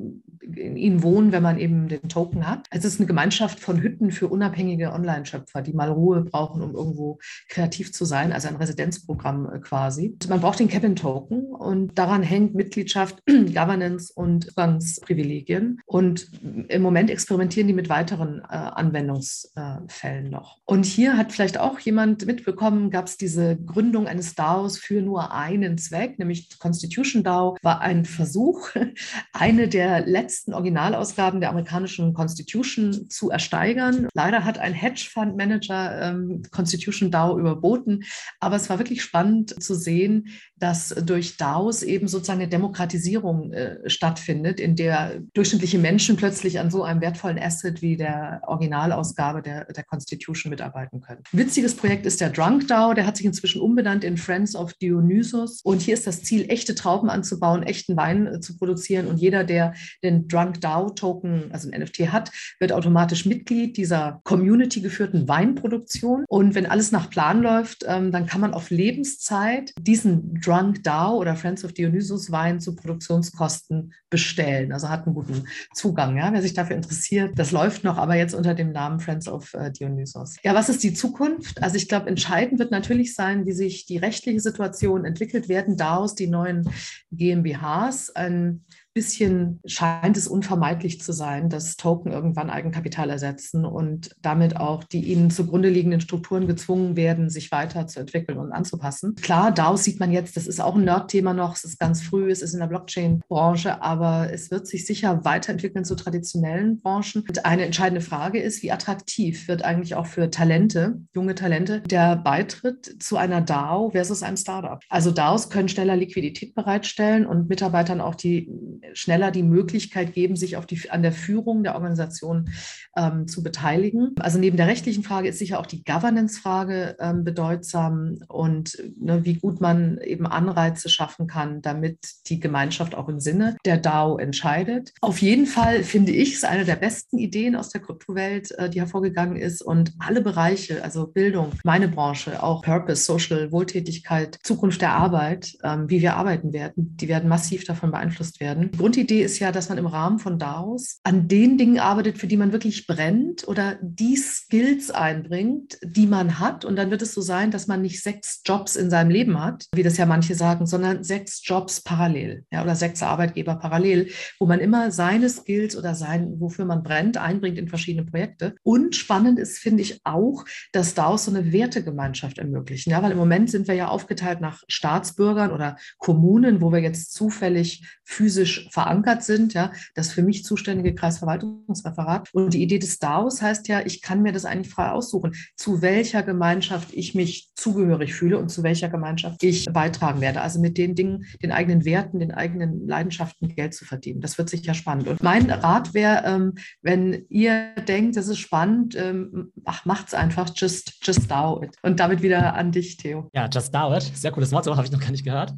in 0.45 0.77
ihnen 0.77 1.03
wohnen, 1.03 1.33
wenn 1.33 1.43
man 1.43 1.59
eben 1.59 1.89
den 1.89 2.09
Token 2.09 2.49
hat. 2.49 2.67
Es 2.71 2.85
ist 2.85 3.01
eine 3.01 3.07
Gemeinschaft 3.07 3.61
von 3.61 3.81
Hütten 3.81 4.11
für 4.11 4.29
unabhängige 4.29 4.93
Online-Schöpfer, 4.93 5.63
die 5.63 5.73
mal 5.73 5.91
Ruhe 5.91 6.23
brauchen, 6.23 6.63
um 6.63 6.75
irgendwo 6.75 7.19
kreativ 7.49 7.93
zu 7.93 8.05
sein, 8.05 8.33
also 8.33 8.49
ein 8.49 8.57
Residenzprogramm 8.57 9.51
äh, 9.53 9.59
quasi. 9.59 10.17
Man 10.29 10.41
braucht 10.41 10.59
den 10.59 10.69
Cabin-Token 10.69 11.55
und 11.55 11.99
daran 11.99 12.23
hängt 12.23 12.55
Mitgliedschaft, 12.55 13.23
Governance 13.27 14.13
und 14.15 14.47
Zugangsprivilegien. 14.47 15.81
Und 15.87 16.31
im 16.69 16.83
Moment 16.83 17.11
experimentieren 17.11 17.69
die 17.69 17.75
mit 17.75 17.89
weiteren 17.89 18.41
äh, 18.41 18.55
Anwendungsfällen 18.55 20.31
noch. 20.31 20.59
Und 20.65 20.85
hier 20.87 21.17
hat 21.17 21.33
vielleicht 21.33 21.59
auch 21.59 21.79
jemand 21.81 22.27
mitbekommen, 22.27 22.91
gab 22.91 23.07
es 23.07 23.17
diese 23.17 23.57
Gründung 23.57 24.07
eines 24.07 24.35
DAOs 24.35 24.79
für 24.79 25.03
nur 25.03 25.33
einen 25.33 25.79
Zweck, 25.79 26.19
nämlich 26.19 26.59
Constitution 26.59 27.23
DAO 27.23 27.57
war 27.63 27.81
ein 27.81 28.05
Versuch, 28.05 28.71
eine 29.33 29.69
der 29.69 30.07
letzten 30.07 30.34
letzten 30.35 30.53
Originalausgaben 30.53 31.41
der 31.41 31.51
amerikanischen 31.51 32.13
Constitution 32.13 33.09
zu 33.09 33.31
ersteigern. 33.31 34.09
Leider 34.15 34.45
hat 34.45 34.59
ein 34.59 34.75
Hedgefondsmanager 34.75 36.03
ähm, 36.03 36.43
Constitution 36.51 37.13
DAO 37.13 37.39
überboten, 37.39 38.03
aber 38.41 38.57
es 38.57 38.69
war 38.69 38.79
wirklich 38.79 39.01
spannend 39.01 39.63
zu 39.63 39.77
sehen, 39.77 40.27
dass 40.57 40.89
durch 40.89 41.37
DAOs 41.37 41.85
eben 41.85 42.09
sozusagen 42.09 42.41
eine 42.41 42.49
Demokratisierung 42.49 43.53
äh, 43.53 43.89
stattfindet, 43.89 44.59
in 44.59 44.75
der 44.75 45.21
durchschnittliche 45.35 45.79
Menschen 45.79 46.17
plötzlich 46.17 46.59
an 46.59 46.71
so 46.71 46.83
einem 46.83 47.01
wertvollen 47.01 47.39
Asset 47.39 47.81
wie 47.81 47.97
der 47.97 48.41
Originalausgabe 48.47 49.41
der, 49.41 49.67
der 49.67 49.85
Constitution 49.85 50.51
mitarbeiten 50.51 51.01
können. 51.01 51.23
Witziges 51.31 51.77
Projekt 51.77 52.07
ist 52.07 52.21
der 52.21 52.31
Drunk 52.31 52.67
DAO, 52.67 52.95
der 52.95 53.07
hat 53.07 53.17
sich 53.17 53.27
inzwischen 53.27 53.61
umbenannt 53.61 54.03
in 54.03 54.17
Friends 54.17 54.57
of 54.57 54.73
Dionysos. 54.75 55.61
Und 55.63 55.81
hier 55.81 55.95
ist 55.95 56.09
das 56.09 56.23
Ziel, 56.23 56.47
echte 56.49 56.75
Trauben 56.75 57.09
anzubauen, 57.09 57.63
echten 57.63 57.97
Wein 57.97 58.27
äh, 58.27 58.41
zu 58.41 58.57
produzieren. 58.57 59.07
Und 59.07 59.19
jeder, 59.19 59.45
der 59.45 59.75
den 60.03 60.24
Drunk 60.29 60.61
DAO 60.61 60.91
Token, 60.91 61.51
also 61.53 61.71
ein 61.71 61.81
NFT 61.81 62.13
hat, 62.13 62.31
wird 62.59 62.73
automatisch 62.73 63.27
Mitglied 63.27 63.77
dieser 63.77 64.21
Community 64.25 64.81
geführten 64.81 65.29
Weinproduktion. 65.29 66.25
Und 66.29 66.55
wenn 66.55 66.67
alles 66.67 66.93
nach 66.93 67.11
Plan 67.11 67.43
läuft, 67.43 67.85
ähm, 67.87 68.13
dann 68.13 68.27
kann 68.27 68.41
man 68.41 68.55
auf 68.55 68.71
Lebenszeit 68.71 69.73
diesen 69.79 70.41
Drunk 70.41 70.83
DAO 70.83 71.17
oder 71.19 71.37
Friends 71.37 71.65
of 71.65 71.73
Dionysos 71.73 72.31
Wein 72.31 72.61
zu 72.61 72.75
Produktionskosten 72.75 73.93
bestellen. 74.11 74.73
Also 74.73 74.89
hat 74.89 75.07
einen 75.07 75.15
guten 75.15 75.47
Zugang, 75.75 76.17
ja, 76.17 76.33
wer 76.33 76.43
sich 76.43 76.55
dafür 76.55 76.77
interessiert. 76.77 77.33
Das 77.37 77.51
läuft 77.51 77.85
noch, 77.85 77.99
aber 77.99 78.15
jetzt 78.15 78.35
unter 78.35 78.55
dem 78.55 78.73
Namen 78.73 79.01
Friends 79.01 79.29
of 79.29 79.53
äh, 79.55 79.71
Dionysos. 79.71 80.37
Ja, 80.43 80.55
was 80.55 80.69
ist 80.69 80.83
die 80.83 80.95
Zukunft? 80.95 81.63
Also 81.63 81.77
ich 81.77 81.89
glaube, 81.89 82.09
entscheidend 82.09 82.59
wird 82.59 82.71
natürlich 82.71 83.15
sein, 83.15 83.47
wie 83.47 83.53
sich 83.53 83.87
die 83.87 83.97
rechtliche 83.97 84.41
Situation 84.41 85.05
entwickelt 85.05 85.49
werden. 85.49 85.77
DAOs, 85.77 86.15
die 86.15 86.29
neuen 86.29 86.69
GmbHs, 87.11 88.11
ein 88.11 88.65
bisschen 88.95 89.61
scheint 89.67 90.17
es 90.17 90.29
unvermeidlich 90.29 91.01
zu 91.01 91.13
sein, 91.13 91.49
dass 91.49 91.77
Token 91.77 92.13
irgendwann 92.13 92.49
Eigenkapital 92.49 93.11
ersetzen 93.11 93.65
und 93.65 94.15
damit 94.23 94.57
auch 94.57 94.85
die 94.85 95.13
ihnen 95.13 95.31
zugrunde 95.31 95.69
liegenden 95.69 96.01
Strukturen 96.01 96.47
gezwungen 96.47 96.97
werden, 96.97 97.29
sich 97.29 97.51
weiterzuentwickeln 97.51 98.39
und 98.39 98.53
anzupassen. 98.53 99.17
Klar, 99.17 99.51
DAOs 99.51 99.85
sieht 99.85 99.99
man 99.99 100.13
jetzt, 100.13 100.37
das 100.37 100.47
ist 100.47 100.61
auch 100.61 100.77
ein 100.77 100.85
Nerd-Thema 100.85 101.35
noch, 101.35 101.57
es 101.57 101.65
ist 101.65 101.81
ganz 101.81 102.03
früh, 102.03 102.31
es 102.31 102.41
ist 102.41 102.55
in 102.55 102.61
der 102.61 102.69
Blockchain-Branche, 102.69 103.83
aber 103.83 104.33
es 104.33 104.53
wird 104.53 104.69
sich 104.69 104.87
sicher 104.87 105.25
weiterentwickeln 105.25 105.85
zu 105.85 105.97
traditionellen 105.97 106.79
Branchen. 106.79 107.25
Und 107.29 107.45
eine 107.45 107.65
entscheidende 107.65 108.01
Frage 108.01 108.41
ist, 108.41 108.63
wie 108.63 108.71
attraktiv 108.71 109.49
wird 109.49 109.65
eigentlich 109.65 109.97
auch 109.97 110.07
für 110.07 110.31
Talente, 110.31 111.01
junge 111.15 111.35
Talente, 111.35 111.81
der 111.81 112.15
Beitritt 112.15 113.03
zu 113.03 113.17
einer 113.17 113.41
DAO 113.41 113.91
versus 113.91 114.23
einem 114.23 114.37
Startup? 114.37 114.81
Also 114.89 115.11
DAOs 115.11 115.51
können 115.51 115.69
schneller 115.69 115.97
Liquidität 115.97 116.55
bereitstellen 116.55 117.27
und 117.27 117.49
Mitarbeitern 117.49 118.01
auch 118.01 118.15
die 118.15 118.49
schneller 118.93 119.31
die 119.31 119.43
Möglichkeit 119.43 120.15
geben, 120.15 120.37
sich 120.37 120.57
auf 120.57 120.67
die, 120.67 120.91
an 120.91 121.03
der 121.03 121.13
Führung 121.13 121.63
der 121.63 121.75
Organisation 121.75 122.51
ähm, 122.97 123.27
zu 123.27 123.43
beteiligen. 123.43 124.15
Also 124.19 124.39
neben 124.39 124.57
der 124.57 124.67
rechtlichen 124.67 125.03
Frage 125.03 125.29
ist 125.29 125.39
sicher 125.39 125.59
auch 125.59 125.67
die 125.67 125.85
Governance-Frage 125.85 126.97
ähm, 127.01 127.25
bedeutsam 127.25 128.19
und 128.29 128.79
ne, 128.99 129.25
wie 129.25 129.35
gut 129.35 129.61
man 129.61 129.99
eben 129.99 130.27
Anreize 130.27 130.89
schaffen 130.89 131.27
kann, 131.27 131.63
damit 131.63 131.99
die 132.27 132.41
Gemeinschaft 132.41 132.95
auch 132.95 133.09
im 133.09 133.21
Sinne 133.21 133.57
der 133.65 133.79
DAO 133.79 134.19
entscheidet. 134.19 134.93
Auf 135.01 135.19
jeden 135.19 135.47
Fall 135.47 135.83
finde 135.83 136.13
ich 136.13 136.35
es 136.35 136.45
eine 136.45 136.65
der 136.65 136.77
besten 136.77 137.19
Ideen 137.19 137.57
aus 137.57 137.71
der 137.71 137.81
Kryptowelt, 137.81 138.53
äh, 138.53 138.71
die 138.71 138.81
hervorgegangen 138.81 139.37
ist 139.37 139.63
und 139.63 139.93
alle 139.99 140.21
Bereiche, 140.21 140.83
also 140.83 141.07
Bildung, 141.07 141.53
meine 141.65 141.89
Branche, 141.89 142.43
auch 142.43 142.63
Purpose, 142.63 143.05
Social, 143.05 143.53
Wohltätigkeit, 143.53 144.39
Zukunft 144.43 144.81
der 144.81 144.93
Arbeit, 144.93 145.57
ähm, 145.63 145.89
wie 145.89 146.01
wir 146.01 146.17
arbeiten 146.17 146.53
werden, 146.53 146.97
die 146.97 147.09
werden 147.09 147.29
massiv 147.29 147.65
davon 147.65 147.91
beeinflusst 147.91 148.41
werden. 148.41 148.71
Grundidee 148.77 149.23
ist 149.23 149.39
ja, 149.39 149.53
dass 149.53 149.69
man 149.69 149.79
im 149.79 149.87
Rahmen 149.87 150.19
von 150.19 150.39
DAOs 150.39 151.01
an 151.03 151.29
den 151.29 151.59
Dingen 151.59 151.79
arbeitet, 151.79 152.19
für 152.19 152.27
die 152.27 152.37
man 152.37 152.53
wirklich 152.53 152.87
brennt 152.87 153.47
oder 153.47 153.79
die 153.83 154.17
Skills 154.17 154.91
einbringt, 154.91 155.79
die 155.83 156.07
man 156.07 156.39
hat. 156.39 156.65
Und 156.65 156.77
dann 156.77 156.91
wird 156.91 157.03
es 157.03 157.15
so 157.15 157.21
sein, 157.21 157.51
dass 157.51 157.67
man 157.67 157.83
nicht 157.83 158.03
sechs 158.03 158.43
Jobs 158.45 158.77
in 158.77 158.91
seinem 158.91 159.11
Leben 159.11 159.43
hat, 159.43 159.67
wie 159.75 159.83
das 159.83 159.97
ja 159.97 160.07
manche 160.07 160.35
sagen, 160.35 160.67
sondern 160.67 161.05
sechs 161.05 161.41
Jobs 161.45 161.83
parallel 161.83 162.45
ja, 162.51 162.63
oder 162.63 162.75
sechs 162.75 163.03
Arbeitgeber 163.03 163.57
parallel, 163.57 164.11
wo 164.39 164.47
man 164.47 164.61
immer 164.61 164.91
seine 164.91 165.29
Skills 165.29 165.77
oder 165.77 165.95
sein, 165.95 166.35
wofür 166.39 166.65
man 166.65 166.83
brennt, 166.83 167.17
einbringt 167.17 167.59
in 167.59 167.69
verschiedene 167.69 168.07
Projekte. 168.07 168.55
Und 168.63 168.97
spannend 168.97 169.39
ist, 169.39 169.59
finde 169.59 169.83
ich 169.83 170.01
auch, 170.05 170.45
dass 170.73 170.95
DAOs 170.95 171.27
so 171.27 171.31
eine 171.31 171.53
Wertegemeinschaft 171.53 172.39
ermöglichen. 172.39 172.91
Ja, 172.91 173.03
weil 173.03 173.13
im 173.13 173.19
Moment 173.19 173.51
sind 173.51 173.69
wir 173.69 173.75
ja 173.75 173.89
aufgeteilt 173.89 174.41
nach 174.41 174.63
Staatsbürgern 174.69 175.53
oder 175.53 175.77
Kommunen, 175.99 176.61
wo 176.61 176.73
wir 176.73 176.81
jetzt 176.81 177.13
zufällig 177.13 177.85
physisch 178.05 178.64
verankert 178.73 179.23
sind, 179.23 179.55
ja, 179.55 179.73
das 179.95 180.13
für 180.13 180.23
mich 180.23 180.45
zuständige 180.45 180.95
Kreisverwaltungsreferat. 180.95 182.29
Und 182.33 182.55
die 182.55 182.63
Idee 182.63 182.79
des 182.79 182.99
DAOs 182.99 183.43
heißt 183.43 183.69
ja, 183.69 183.81
ich 183.85 184.03
kann 184.03 184.23
mir 184.23 184.33
das 184.33 184.45
eigentlich 184.45 184.73
frei 184.73 184.91
aussuchen, 184.91 185.35
zu 185.57 185.83
welcher 185.83 186.23
Gemeinschaft 186.23 186.89
ich 186.93 187.15
mich 187.15 187.51
zugehörig 187.55 188.15
fühle 188.15 188.39
und 188.39 188.49
zu 188.49 188.63
welcher 188.63 188.89
Gemeinschaft 188.89 189.43
ich 189.43 189.67
beitragen 189.67 190.21
werde. 190.21 190.41
Also 190.41 190.61
mit 190.61 190.79
den 190.79 190.95
Dingen, 190.95 191.27
den 191.43 191.53
eigenen 191.53 191.85
Werten, 191.85 192.21
den 192.21 192.33
eigenen 192.33 192.87
Leidenschaften 192.87 193.49
Geld 193.55 193.75
zu 193.75 193.85
verdienen. 193.85 194.21
Das 194.21 194.39
wird 194.39 194.51
sicher 194.51 194.75
spannend. 194.75 195.09
Und 195.09 195.23
mein 195.23 195.51
Rat 195.51 195.95
wäre, 195.95 196.23
ähm, 196.25 196.55
wenn 196.83 197.27
ihr 197.29 197.75
denkt, 197.89 198.17
das 198.17 198.29
ist 198.29 198.39
spannend, 198.39 198.97
ähm, 198.97 199.53
ach, 199.65 199.85
macht's 199.85 200.15
einfach, 200.15 200.51
just, 200.55 200.99
just 201.03 201.31
DAO 201.31 201.63
it. 201.63 201.77
Und 201.83 202.01
damit 202.01 202.23
wieder 202.23 202.55
an 202.55 202.73
dich, 202.73 202.97
Theo. 202.97 203.29
Ja, 203.35 203.49
just 203.49 203.75
DAO 203.75 203.95
it. 203.97 204.03
Sehr 204.15 204.33
cooles 204.33 204.51
Motto, 204.51 204.75
habe 204.77 204.87
ich 204.87 204.93
noch 204.93 205.01
gar 205.01 205.11
nicht 205.11 205.25
gehört. 205.25 205.55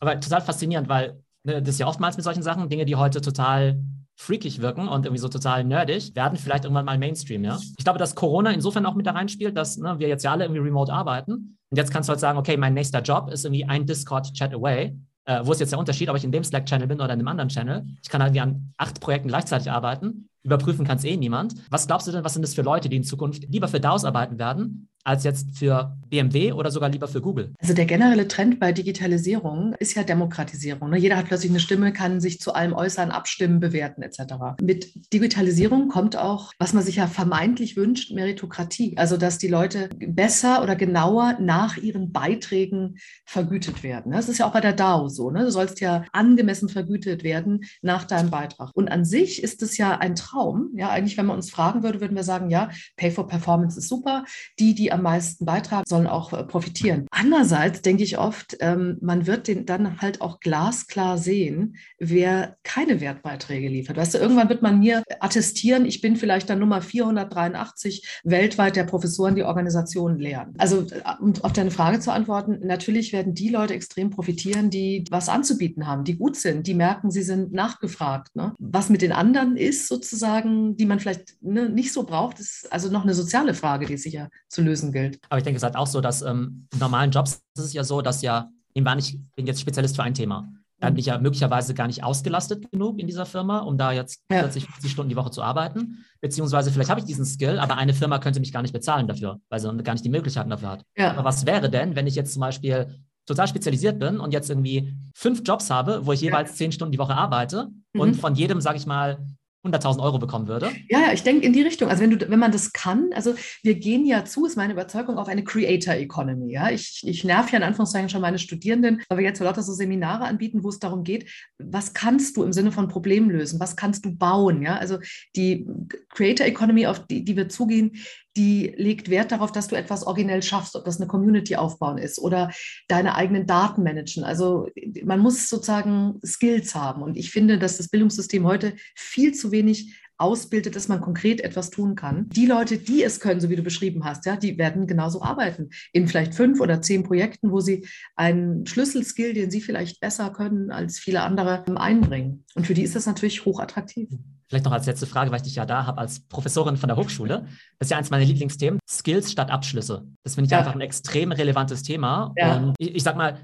Aber 0.00 0.18
total 0.20 0.40
faszinierend, 0.40 0.88
weil 0.88 1.20
Ne, 1.44 1.60
das 1.60 1.74
ist 1.74 1.80
ja 1.80 1.86
oftmals 1.86 2.16
mit 2.16 2.24
solchen 2.24 2.42
Sachen, 2.42 2.68
Dinge, 2.68 2.84
die 2.84 2.96
heute 2.96 3.20
total 3.20 3.80
freakig 4.16 4.60
wirken 4.60 4.88
und 4.88 5.06
irgendwie 5.06 5.20
so 5.20 5.28
total 5.28 5.62
nerdig, 5.62 6.16
werden 6.16 6.36
vielleicht 6.36 6.64
irgendwann 6.64 6.84
mal 6.84 6.98
Mainstream, 6.98 7.44
ja. 7.44 7.58
Ich 7.78 7.84
glaube, 7.84 8.00
dass 8.00 8.16
Corona 8.16 8.50
insofern 8.50 8.84
auch 8.84 8.96
mit 8.96 9.06
da 9.06 9.12
reinspielt, 9.12 9.56
dass 9.56 9.76
ne, 9.76 9.98
wir 9.98 10.08
jetzt 10.08 10.24
ja 10.24 10.32
alle 10.32 10.44
irgendwie 10.44 10.62
remote 10.62 10.92
arbeiten. 10.92 11.56
Und 11.70 11.76
jetzt 11.76 11.92
kannst 11.92 12.08
du 12.08 12.10
halt 12.10 12.20
sagen, 12.20 12.38
okay, 12.38 12.56
mein 12.56 12.74
nächster 12.74 13.00
Job 13.00 13.30
ist 13.30 13.44
irgendwie 13.44 13.64
ein 13.64 13.86
Discord-Chat 13.86 14.52
away. 14.54 14.98
Äh, 15.24 15.42
wo 15.44 15.52
ist 15.52 15.60
jetzt 15.60 15.70
der 15.70 15.78
Unterschied, 15.78 16.08
ob 16.08 16.16
ich 16.16 16.24
in 16.24 16.32
dem 16.32 16.42
Slack-Channel 16.42 16.88
bin 16.88 17.00
oder 17.00 17.12
in 17.12 17.20
einem 17.20 17.28
anderen 17.28 17.48
Channel? 17.48 17.86
Ich 18.02 18.08
kann 18.08 18.20
halt 18.22 18.34
irgendwie 18.34 18.56
an 18.56 18.72
acht 18.76 19.00
Projekten 19.00 19.28
gleichzeitig 19.28 19.70
arbeiten. 19.70 20.28
Überprüfen 20.42 20.86
kann 20.86 20.96
es 20.96 21.04
eh 21.04 21.16
niemand. 21.16 21.54
Was 21.70 21.86
glaubst 21.86 22.08
du 22.08 22.12
denn, 22.12 22.24
was 22.24 22.32
sind 22.32 22.42
das 22.42 22.54
für 22.54 22.62
Leute, 22.62 22.88
die 22.88 22.96
in 22.96 23.04
Zukunft 23.04 23.44
lieber 23.48 23.68
für 23.68 23.78
DAOs 23.78 24.04
arbeiten 24.04 24.38
werden, 24.38 24.88
als 25.08 25.24
jetzt 25.24 25.56
für 25.56 25.96
BMW 26.10 26.52
oder 26.52 26.70
sogar 26.70 26.90
lieber 26.90 27.08
für 27.08 27.20
Google? 27.20 27.54
Also 27.60 27.72
der 27.72 27.86
generelle 27.86 28.28
Trend 28.28 28.60
bei 28.60 28.72
Digitalisierung 28.72 29.74
ist 29.78 29.94
ja 29.94 30.02
Demokratisierung. 30.02 30.90
Ne? 30.90 30.98
Jeder 30.98 31.16
hat 31.16 31.26
plötzlich 31.26 31.50
eine 31.50 31.60
Stimme, 31.60 31.92
kann 31.92 32.20
sich 32.20 32.40
zu 32.40 32.52
allem 32.52 32.74
äußern, 32.74 33.10
abstimmen, 33.10 33.60
bewerten 33.60 34.02
etc. 34.02 34.60
Mit 34.60 35.12
Digitalisierung 35.12 35.88
kommt 35.88 36.16
auch, 36.16 36.52
was 36.58 36.74
man 36.74 36.82
sich 36.82 36.96
ja 36.96 37.06
vermeintlich 37.06 37.76
wünscht, 37.76 38.12
Meritokratie. 38.12 38.96
Also 38.98 39.16
dass 39.16 39.38
die 39.38 39.48
Leute 39.48 39.88
besser 39.96 40.62
oder 40.62 40.76
genauer 40.76 41.38
nach 41.40 41.78
ihren 41.78 42.12
Beiträgen 42.12 42.98
vergütet 43.24 43.82
werden. 43.82 44.12
Das 44.12 44.28
ist 44.28 44.38
ja 44.38 44.46
auch 44.46 44.52
bei 44.52 44.60
der 44.60 44.74
DAO 44.74 45.08
so. 45.08 45.30
Ne? 45.30 45.44
Du 45.44 45.50
sollst 45.50 45.80
ja 45.80 46.04
angemessen 46.12 46.68
vergütet 46.68 47.22
werden 47.22 47.64
nach 47.80 48.04
deinem 48.04 48.30
Beitrag. 48.30 48.70
Und 48.74 48.88
an 48.88 49.04
sich 49.06 49.42
ist 49.42 49.62
es 49.62 49.78
ja 49.78 49.96
ein 49.98 50.14
Traum. 50.14 50.70
Ja, 50.76 50.90
eigentlich, 50.90 51.16
wenn 51.16 51.26
man 51.26 51.36
uns 51.36 51.50
fragen 51.50 51.82
würde, 51.82 52.00
würden 52.00 52.16
wir 52.16 52.24
sagen, 52.24 52.50
ja, 52.50 52.70
Pay 52.96 53.10
for 53.10 53.26
Performance 53.26 53.78
ist 53.78 53.88
super. 53.88 54.24
Die, 54.58 54.74
die 54.74 54.92
am 54.97 54.97
meisten 55.02 55.44
beitragen, 55.44 55.84
sollen 55.86 56.06
auch 56.06 56.32
äh, 56.32 56.44
profitieren. 56.44 57.06
Andererseits 57.10 57.82
denke 57.82 58.02
ich 58.02 58.18
oft, 58.18 58.56
ähm, 58.60 58.98
man 59.00 59.26
wird 59.26 59.48
den 59.48 59.66
dann 59.66 60.00
halt 60.00 60.20
auch 60.20 60.40
glasklar 60.40 61.18
sehen, 61.18 61.76
wer 61.98 62.56
keine 62.62 63.00
Wertbeiträge 63.00 63.68
liefert. 63.68 63.96
Weißt 63.96 64.14
du, 64.14 64.18
irgendwann 64.18 64.48
wird 64.48 64.62
man 64.62 64.78
mir 64.78 65.02
attestieren, 65.20 65.84
ich 65.86 66.00
bin 66.00 66.16
vielleicht 66.16 66.50
dann 66.50 66.58
Nummer 66.58 66.82
483 66.82 68.20
weltweit 68.24 68.76
der 68.76 68.84
Professoren, 68.84 69.34
die 69.34 69.44
Organisationen 69.44 70.18
lehren. 70.18 70.54
Also, 70.58 70.82
äh, 70.82 71.02
um 71.20 71.32
auf 71.42 71.52
deine 71.52 71.70
Frage 71.70 72.00
zu 72.00 72.12
antworten, 72.12 72.60
natürlich 72.62 73.12
werden 73.12 73.34
die 73.34 73.48
Leute 73.48 73.74
extrem 73.74 74.10
profitieren, 74.10 74.70
die 74.70 75.04
was 75.10 75.28
anzubieten 75.28 75.86
haben, 75.86 76.04
die 76.04 76.16
gut 76.16 76.36
sind, 76.36 76.66
die 76.66 76.74
merken, 76.74 77.10
sie 77.10 77.22
sind 77.22 77.52
nachgefragt. 77.52 78.36
Ne? 78.36 78.54
Was 78.58 78.90
mit 78.90 79.02
den 79.02 79.12
anderen 79.12 79.56
ist, 79.56 79.88
sozusagen, 79.88 80.76
die 80.76 80.86
man 80.86 81.00
vielleicht 81.00 81.42
ne, 81.42 81.68
nicht 81.68 81.92
so 81.92 82.04
braucht, 82.04 82.40
ist 82.40 82.68
also 82.70 82.90
noch 82.90 83.02
eine 83.02 83.14
soziale 83.14 83.54
Frage, 83.54 83.86
die 83.86 83.96
sicher 83.96 84.28
zu 84.48 84.62
lösen 84.62 84.77
Gilt. 84.92 85.18
Aber 85.28 85.38
ich 85.38 85.44
denke, 85.44 85.56
es 85.56 85.62
ist 85.62 85.66
halt 85.66 85.76
auch 85.76 85.86
so, 85.86 86.00
dass 86.00 86.22
ähm, 86.22 86.66
in 86.72 86.78
normalen 86.78 87.10
Jobs 87.10 87.42
ist 87.56 87.64
es 87.64 87.72
ja 87.72 87.84
so, 87.84 88.02
dass 88.02 88.22
ja, 88.22 88.48
ich 88.74 88.84
war 88.84 88.94
nicht, 88.94 89.18
bin 89.34 89.46
jetzt 89.46 89.60
Spezialist 89.60 89.96
für 89.96 90.02
ein 90.02 90.14
Thema. 90.14 90.48
Dann 90.80 90.94
bin 90.94 91.00
ich 91.00 91.06
ja 91.06 91.18
möglicherweise 91.18 91.74
gar 91.74 91.88
nicht 91.88 92.04
ausgelastet 92.04 92.70
genug 92.70 93.00
in 93.00 93.08
dieser 93.08 93.26
Firma, 93.26 93.60
um 93.60 93.76
da 93.76 93.90
jetzt 93.90 94.22
ja. 94.30 94.40
40, 94.40 94.64
50 94.66 94.92
Stunden 94.92 95.10
die 95.10 95.16
Woche 95.16 95.32
zu 95.32 95.42
arbeiten. 95.42 96.04
Beziehungsweise 96.20 96.70
vielleicht 96.70 96.90
habe 96.90 97.00
ich 97.00 97.06
diesen 97.06 97.24
Skill, 97.24 97.58
aber 97.58 97.76
eine 97.76 97.94
Firma 97.94 98.18
könnte 98.18 98.38
mich 98.38 98.52
gar 98.52 98.62
nicht 98.62 98.72
bezahlen 98.72 99.08
dafür, 99.08 99.40
weil 99.48 99.58
sie 99.58 99.76
gar 99.82 99.94
nicht 99.94 100.04
die 100.04 100.10
Möglichkeiten 100.10 100.50
dafür 100.50 100.70
hat. 100.70 100.84
Ja. 100.96 101.12
Aber 101.12 101.24
was 101.24 101.46
wäre 101.46 101.68
denn, 101.68 101.96
wenn 101.96 102.06
ich 102.06 102.14
jetzt 102.14 102.32
zum 102.32 102.40
Beispiel 102.40 102.94
total 103.26 103.48
spezialisiert 103.48 103.98
bin 103.98 104.20
und 104.20 104.32
jetzt 104.32 104.48
irgendwie 104.50 104.94
fünf 105.14 105.42
Jobs 105.44 105.70
habe, 105.70 106.06
wo 106.06 106.12
ich 106.12 106.20
jeweils 106.20 106.56
zehn 106.56 106.72
Stunden 106.72 106.92
die 106.92 106.98
Woche 106.98 107.14
arbeite 107.14 107.68
mhm. 107.92 108.00
und 108.00 108.14
von 108.14 108.34
jedem, 108.34 108.60
sage 108.60 108.78
ich 108.78 108.86
mal, 108.86 109.18
100.000 109.64 110.00
Euro 110.00 110.18
bekommen 110.18 110.46
würde. 110.46 110.70
Ja, 110.88 111.12
ich 111.12 111.22
denke 111.22 111.44
in 111.44 111.52
die 111.52 111.62
Richtung. 111.62 111.88
Also 111.88 112.02
wenn 112.02 112.10
du, 112.10 112.30
wenn 112.30 112.38
man 112.38 112.52
das 112.52 112.72
kann, 112.72 113.10
also 113.12 113.34
wir 113.62 113.74
gehen 113.74 114.06
ja 114.06 114.24
zu, 114.24 114.46
ist 114.46 114.56
meine 114.56 114.72
Überzeugung, 114.72 115.18
auf 115.18 115.28
eine 115.28 115.42
Creator 115.42 115.94
Economy. 115.94 116.52
Ja, 116.52 116.70
ich, 116.70 117.02
ich 117.04 117.24
nerv 117.24 117.50
ja 117.50 117.58
in 117.58 117.64
Anführungszeichen 117.64 118.08
schon 118.08 118.20
meine 118.20 118.38
Studierenden, 118.38 119.02
weil 119.08 119.18
wir 119.18 119.24
jetzt 119.24 119.40
lauter 119.40 119.62
so 119.62 119.72
Seminare 119.72 120.24
anbieten, 120.24 120.62
wo 120.62 120.68
es 120.68 120.78
darum 120.78 121.02
geht, 121.02 121.30
was 121.58 121.92
kannst 121.92 122.36
du 122.36 122.44
im 122.44 122.52
Sinne 122.52 122.70
von 122.70 122.88
Problemen 122.88 123.30
lösen? 123.30 123.58
Was 123.58 123.74
kannst 123.74 124.04
du 124.04 124.14
bauen? 124.14 124.62
Ja, 124.62 124.76
also 124.76 124.98
die 125.34 125.66
Creator 126.10 126.46
Economy, 126.46 126.86
auf 126.86 127.06
die, 127.06 127.24
die 127.24 127.36
wir 127.36 127.48
zugehen, 127.48 127.96
die 128.38 128.72
legt 128.76 129.10
Wert 129.10 129.32
darauf, 129.32 129.50
dass 129.50 129.66
du 129.66 129.74
etwas 129.74 130.06
originell 130.06 130.42
schaffst, 130.44 130.76
ob 130.76 130.84
das 130.84 130.98
eine 130.98 131.08
Community 131.08 131.56
aufbauen 131.56 131.98
ist 131.98 132.20
oder 132.20 132.52
deine 132.86 133.16
eigenen 133.16 133.46
Daten 133.46 133.82
managen. 133.82 134.22
Also 134.22 134.68
man 135.04 135.18
muss 135.18 135.48
sozusagen 135.48 136.20
Skills 136.24 136.76
haben. 136.76 137.02
Und 137.02 137.16
ich 137.16 137.32
finde, 137.32 137.58
dass 137.58 137.78
das 137.78 137.88
Bildungssystem 137.88 138.46
heute 138.46 138.74
viel 138.94 139.34
zu 139.34 139.50
wenig 139.50 139.92
ausbildet, 140.18 140.76
dass 140.76 140.88
man 140.88 141.00
konkret 141.00 141.40
etwas 141.40 141.70
tun 141.70 141.94
kann. 141.94 142.28
Die 142.30 142.46
Leute, 142.46 142.78
die 142.78 143.02
es 143.02 143.20
können, 143.20 143.40
so 143.40 143.48
wie 143.48 143.56
du 143.56 143.62
beschrieben 143.62 144.04
hast, 144.04 144.26
ja, 144.26 144.36
die 144.36 144.58
werden 144.58 144.86
genauso 144.86 145.22
arbeiten 145.22 145.70
in 145.92 146.08
vielleicht 146.08 146.34
fünf 146.34 146.60
oder 146.60 146.82
zehn 146.82 147.04
Projekten, 147.04 147.50
wo 147.50 147.60
sie 147.60 147.86
einen 148.16 148.66
Schlüsselskill, 148.66 149.32
den 149.32 149.50
sie 149.50 149.60
vielleicht 149.60 150.00
besser 150.00 150.30
können 150.30 150.70
als 150.70 150.98
viele 150.98 151.22
andere, 151.22 151.64
einbringen. 151.76 152.44
Und 152.54 152.66
für 152.66 152.74
die 152.74 152.82
ist 152.82 152.96
das 152.96 153.06
natürlich 153.06 153.44
hochattraktiv. 153.44 154.08
Vielleicht 154.48 154.64
noch 154.64 154.72
als 154.72 154.86
letzte 154.86 155.06
Frage, 155.06 155.30
weil 155.30 155.38
ich 155.38 155.42
dich 155.42 155.56
ja 155.56 155.66
da 155.66 155.86
habe 155.86 155.98
als 155.98 156.20
Professorin 156.20 156.78
von 156.78 156.88
der 156.88 156.96
Hochschule. 156.96 157.46
Das 157.78 157.86
ist 157.86 157.90
ja 157.90 157.98
eins 157.98 158.10
meiner 158.10 158.24
Lieblingsthemen. 158.24 158.80
Skills 158.88 159.30
statt 159.30 159.50
Abschlüsse. 159.50 160.06
Das 160.24 160.34
finde 160.34 160.46
ich 160.46 160.52
ja. 160.52 160.58
einfach 160.58 160.74
ein 160.74 160.80
extrem 160.80 161.32
relevantes 161.32 161.82
Thema. 161.82 162.32
Ja. 162.36 162.56
Und 162.56 162.74
ich, 162.78 162.94
ich 162.94 163.02
sag 163.02 163.16
mal, 163.16 163.38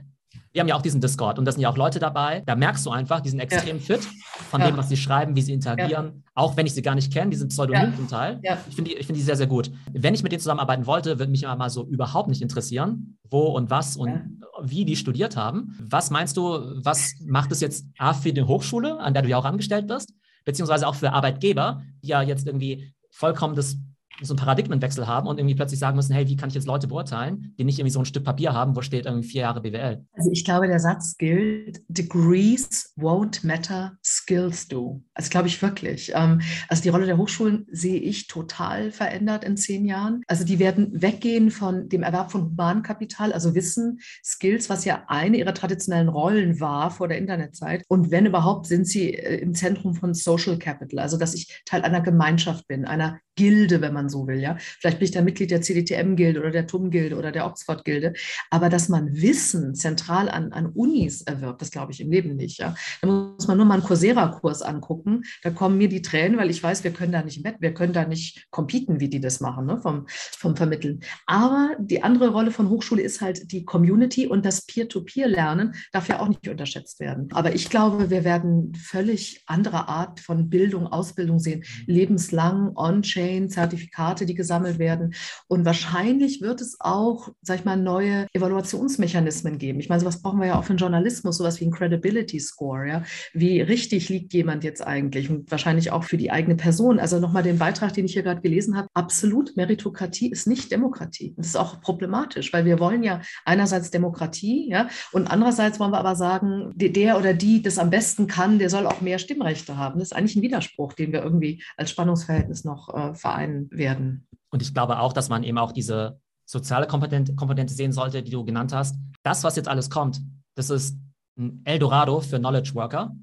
wir 0.54 0.60
haben 0.60 0.68
ja 0.68 0.76
auch 0.76 0.82
diesen 0.82 1.00
Discord 1.00 1.38
und 1.38 1.44
da 1.44 1.52
sind 1.52 1.60
ja 1.60 1.68
auch 1.68 1.76
Leute 1.76 1.98
dabei. 1.98 2.42
Da 2.46 2.54
merkst 2.54 2.86
du 2.86 2.90
einfach, 2.90 3.20
die 3.20 3.28
sind 3.28 3.40
extrem 3.40 3.76
ja. 3.76 3.82
fit 3.82 4.08
von 4.50 4.60
ja. 4.60 4.68
dem, 4.68 4.76
was 4.76 4.88
sie 4.88 4.96
schreiben, 4.96 5.36
wie 5.36 5.42
sie 5.42 5.52
interagieren. 5.52 6.06
Ja. 6.06 6.30
Auch 6.34 6.56
wenn 6.56 6.64
ich 6.64 6.72
sie 6.74 6.82
gar 6.82 6.94
nicht 6.94 7.12
kenne, 7.12 7.30
die 7.30 7.36
sind 7.36 7.48
pseudonym 7.48 7.94
zum 7.94 8.08
Teil. 8.08 8.40
Ich 8.68 8.76
finde 8.76 8.94
die, 8.94 9.02
find 9.02 9.18
die 9.18 9.22
sehr, 9.22 9.36
sehr 9.36 9.48
gut. 9.48 9.70
Wenn 9.92 10.14
ich 10.14 10.22
mit 10.22 10.32
denen 10.32 10.40
zusammenarbeiten 10.40 10.86
wollte, 10.86 11.18
würde 11.18 11.30
mich 11.30 11.42
immer 11.42 11.56
mal 11.56 11.70
so 11.70 11.84
überhaupt 11.86 12.28
nicht 12.28 12.40
interessieren, 12.40 13.18
wo 13.28 13.40
und 13.48 13.68
was 13.68 13.96
und 13.96 14.40
wie 14.62 14.84
die 14.84 14.96
studiert 14.96 15.36
haben. 15.36 15.76
Was 15.90 16.10
meinst 16.10 16.36
du, 16.36 16.60
was 16.82 17.14
macht 17.26 17.52
es 17.52 17.60
jetzt 17.60 17.86
A 17.98 18.14
für 18.14 18.32
die 18.32 18.42
Hochschule, 18.42 18.98
an 19.00 19.12
der 19.12 19.22
du 19.22 19.28
ja 19.28 19.36
auch 19.36 19.44
angestellt 19.44 19.88
bist? 19.88 20.14
beziehungsweise 20.44 20.86
auch 20.86 20.94
für 20.94 21.12
Arbeitgeber, 21.12 21.82
die 22.02 22.08
ja 22.08 22.22
jetzt 22.22 22.46
irgendwie 22.46 22.92
vollkommen 23.10 23.54
das 23.54 23.76
so 24.22 24.32
einen 24.32 24.38
Paradigmenwechsel 24.38 25.06
haben 25.06 25.26
und 25.26 25.38
irgendwie 25.38 25.54
plötzlich 25.54 25.80
sagen 25.80 25.96
müssen, 25.96 26.14
hey, 26.14 26.28
wie 26.28 26.36
kann 26.36 26.48
ich 26.48 26.54
jetzt 26.54 26.66
Leute 26.66 26.86
beurteilen, 26.86 27.54
die 27.58 27.64
nicht 27.64 27.78
irgendwie 27.78 27.92
so 27.92 27.98
ein 27.98 28.04
Stück 28.04 28.24
Papier 28.24 28.52
haben, 28.52 28.76
wo 28.76 28.82
steht 28.82 29.06
irgendwie 29.06 29.26
vier 29.26 29.42
Jahre 29.42 29.60
BWL? 29.60 30.04
Also 30.12 30.30
ich 30.30 30.44
glaube, 30.44 30.68
der 30.68 30.78
Satz 30.78 31.16
gilt, 31.16 31.82
degrees 31.88 32.92
won't 32.96 33.44
matter, 33.44 33.92
skills 34.04 34.68
do. 34.68 35.02
Also 35.14 35.30
glaube 35.30 35.48
ich 35.48 35.60
wirklich. 35.60 36.12
Ähm, 36.14 36.40
also 36.68 36.82
die 36.82 36.88
Rolle 36.90 37.06
der 37.06 37.18
Hochschulen 37.18 37.66
sehe 37.70 37.98
ich 37.98 38.28
total 38.28 38.92
verändert 38.92 39.44
in 39.44 39.56
zehn 39.56 39.84
Jahren. 39.84 40.22
Also 40.28 40.44
die 40.44 40.58
werden 40.58 40.90
weggehen 40.92 41.50
von 41.50 41.88
dem 41.88 42.02
Erwerb 42.02 42.30
von 42.30 42.44
Humankapital, 42.44 43.32
also 43.32 43.54
Wissen, 43.54 43.98
Skills, 44.22 44.70
was 44.70 44.84
ja 44.84 45.04
eine 45.08 45.38
ihrer 45.38 45.54
traditionellen 45.54 46.08
Rollen 46.08 46.60
war 46.60 46.90
vor 46.90 47.08
der 47.08 47.18
Internetzeit. 47.18 47.84
Und 47.88 48.10
wenn 48.10 48.26
überhaupt, 48.26 48.66
sind 48.66 48.86
sie 48.86 49.14
äh, 49.14 49.38
im 49.38 49.54
Zentrum 49.54 49.94
von 49.94 50.14
Social 50.14 50.58
Capital, 50.58 51.00
also 51.00 51.16
dass 51.16 51.34
ich 51.34 51.62
Teil 51.64 51.82
einer 51.82 52.00
Gemeinschaft 52.00 52.68
bin, 52.68 52.84
einer 52.84 53.18
Gilde, 53.36 53.80
wenn 53.80 53.92
man 53.92 54.08
so 54.08 54.26
will. 54.26 54.38
Ja? 54.38 54.56
Vielleicht 54.58 54.98
bin 54.98 55.06
ich 55.06 55.10
dann 55.10 55.24
Mitglied 55.24 55.50
der 55.50 55.62
CDTM-Gilde 55.62 56.40
oder 56.40 56.50
der 56.50 56.66
TUM-Gilde 56.66 57.16
oder 57.16 57.32
der 57.32 57.46
Oxford-Gilde. 57.46 58.14
Aber 58.50 58.68
dass 58.68 58.88
man 58.88 59.12
Wissen 59.14 59.74
zentral 59.74 60.28
an, 60.28 60.52
an 60.52 60.66
Unis 60.66 61.22
erwirbt, 61.22 61.60
das 61.60 61.70
glaube 61.70 61.92
ich 61.92 62.00
im 62.00 62.10
Leben 62.10 62.36
nicht. 62.36 62.58
Ja? 62.58 62.74
Da 63.02 63.08
muss 63.08 63.46
man 63.48 63.56
nur 63.56 63.66
mal 63.66 63.74
einen 63.74 63.82
Coursera-Kurs 63.82 64.62
angucken. 64.62 65.22
Da 65.42 65.50
kommen 65.50 65.78
mir 65.78 65.88
die 65.88 66.02
Tränen, 66.02 66.38
weil 66.38 66.50
ich 66.50 66.62
weiß, 66.62 66.84
wir 66.84 66.92
können 66.92 67.12
da 67.12 67.22
nicht 67.22 67.44
mit, 67.44 67.56
wir 67.60 67.74
können 67.74 67.92
da 67.92 68.06
nicht 68.06 68.50
competen, 68.50 69.00
wie 69.00 69.08
die 69.08 69.20
das 69.20 69.40
machen, 69.40 69.66
ne? 69.66 69.80
vom, 69.80 70.06
vom 70.08 70.56
Vermitteln. 70.56 71.00
Aber 71.26 71.70
die 71.78 72.02
andere 72.02 72.28
Rolle 72.28 72.50
von 72.50 72.68
Hochschule 72.68 73.02
ist 73.02 73.20
halt 73.20 73.50
die 73.52 73.64
Community 73.64 74.26
und 74.26 74.44
das 74.44 74.66
Peer-to-Peer-Lernen 74.66 75.74
darf 75.92 76.08
ja 76.08 76.20
auch 76.20 76.28
nicht 76.28 76.48
unterschätzt 76.48 77.00
werden. 77.00 77.28
Aber 77.32 77.54
ich 77.54 77.68
glaube, 77.68 78.10
wir 78.10 78.24
werden 78.24 78.74
völlig 78.74 79.42
andere 79.46 79.88
Art 79.88 80.20
von 80.20 80.48
Bildung, 80.48 80.86
Ausbildung 80.86 81.38
sehen, 81.38 81.64
lebenslang, 81.86 82.72
on-chain 82.76 83.23
Blockchain, 83.24 83.48
Zertifikate, 83.48 84.26
die 84.26 84.34
gesammelt 84.34 84.78
werden. 84.78 85.14
Und 85.48 85.64
wahrscheinlich 85.64 86.40
wird 86.40 86.60
es 86.60 86.76
auch, 86.80 87.30
sag 87.42 87.60
ich 87.60 87.64
mal, 87.64 87.76
neue 87.76 88.26
Evaluationsmechanismen 88.32 89.58
geben. 89.58 89.80
Ich 89.80 89.88
meine, 89.88 90.00
sowas 90.00 90.22
brauchen 90.22 90.40
wir 90.40 90.48
ja 90.48 90.58
auch 90.58 90.64
für 90.64 90.74
den 90.74 90.78
Journalismus, 90.78 91.38
sowas 91.38 91.60
wie 91.60 91.66
ein 91.66 91.70
Credibility 91.70 92.40
Score. 92.40 92.86
Ja? 92.86 93.02
Wie 93.32 93.60
richtig 93.60 94.08
liegt 94.08 94.32
jemand 94.32 94.64
jetzt 94.64 94.86
eigentlich? 94.86 95.30
Und 95.30 95.50
wahrscheinlich 95.50 95.90
auch 95.90 96.04
für 96.04 96.16
die 96.16 96.30
eigene 96.30 96.56
Person. 96.56 96.98
Also 96.98 97.18
nochmal 97.18 97.42
den 97.42 97.58
Beitrag, 97.58 97.92
den 97.94 98.04
ich 98.04 98.12
hier 98.12 98.22
gerade 98.22 98.40
gelesen 98.40 98.76
habe. 98.76 98.88
Absolut, 98.94 99.56
Meritokratie 99.56 100.30
ist 100.30 100.46
nicht 100.46 100.70
Demokratie. 100.70 101.34
Das 101.36 101.46
ist 101.46 101.56
auch 101.56 101.80
problematisch, 101.80 102.52
weil 102.52 102.64
wir 102.64 102.78
wollen 102.78 103.02
ja 103.02 103.20
einerseits 103.44 103.90
Demokratie, 103.90 104.68
ja, 104.70 104.88
und 105.12 105.30
andererseits 105.30 105.80
wollen 105.80 105.92
wir 105.92 105.98
aber 105.98 106.16
sagen, 106.16 106.72
der 106.74 107.18
oder 107.18 107.34
die 107.34 107.62
das 107.62 107.78
am 107.78 107.90
besten 107.90 108.26
kann, 108.26 108.58
der 108.58 108.70
soll 108.70 108.86
auch 108.86 109.00
mehr 109.00 109.18
Stimmrechte 109.18 109.76
haben. 109.76 109.98
Das 109.98 110.08
ist 110.08 110.16
eigentlich 110.16 110.36
ein 110.36 110.42
Widerspruch, 110.42 110.92
den 110.92 111.12
wir 111.12 111.22
irgendwie 111.22 111.62
als 111.76 111.90
Spannungsverhältnis 111.90 112.64
noch 112.64 112.92
äh, 112.92 113.13
Verein 113.14 113.68
werden. 113.70 114.26
Und 114.50 114.62
ich 114.62 114.72
glaube 114.74 114.98
auch, 114.98 115.12
dass 115.12 115.28
man 115.28 115.42
eben 115.42 115.58
auch 115.58 115.72
diese 115.72 116.20
soziale 116.46 116.86
Komponente, 116.86 117.34
Komponente 117.34 117.74
sehen 117.74 117.92
sollte, 117.92 118.22
die 118.22 118.30
du 118.30 118.44
genannt 118.44 118.72
hast. 118.72 118.96
Das, 119.22 119.44
was 119.44 119.56
jetzt 119.56 119.68
alles 119.68 119.90
kommt, 119.90 120.20
das 120.54 120.70
ist 120.70 120.98
ein 121.38 121.62
Eldorado 121.64 122.20
für 122.20 122.38
Knowledge 122.38 122.74
Worker. 122.74 123.16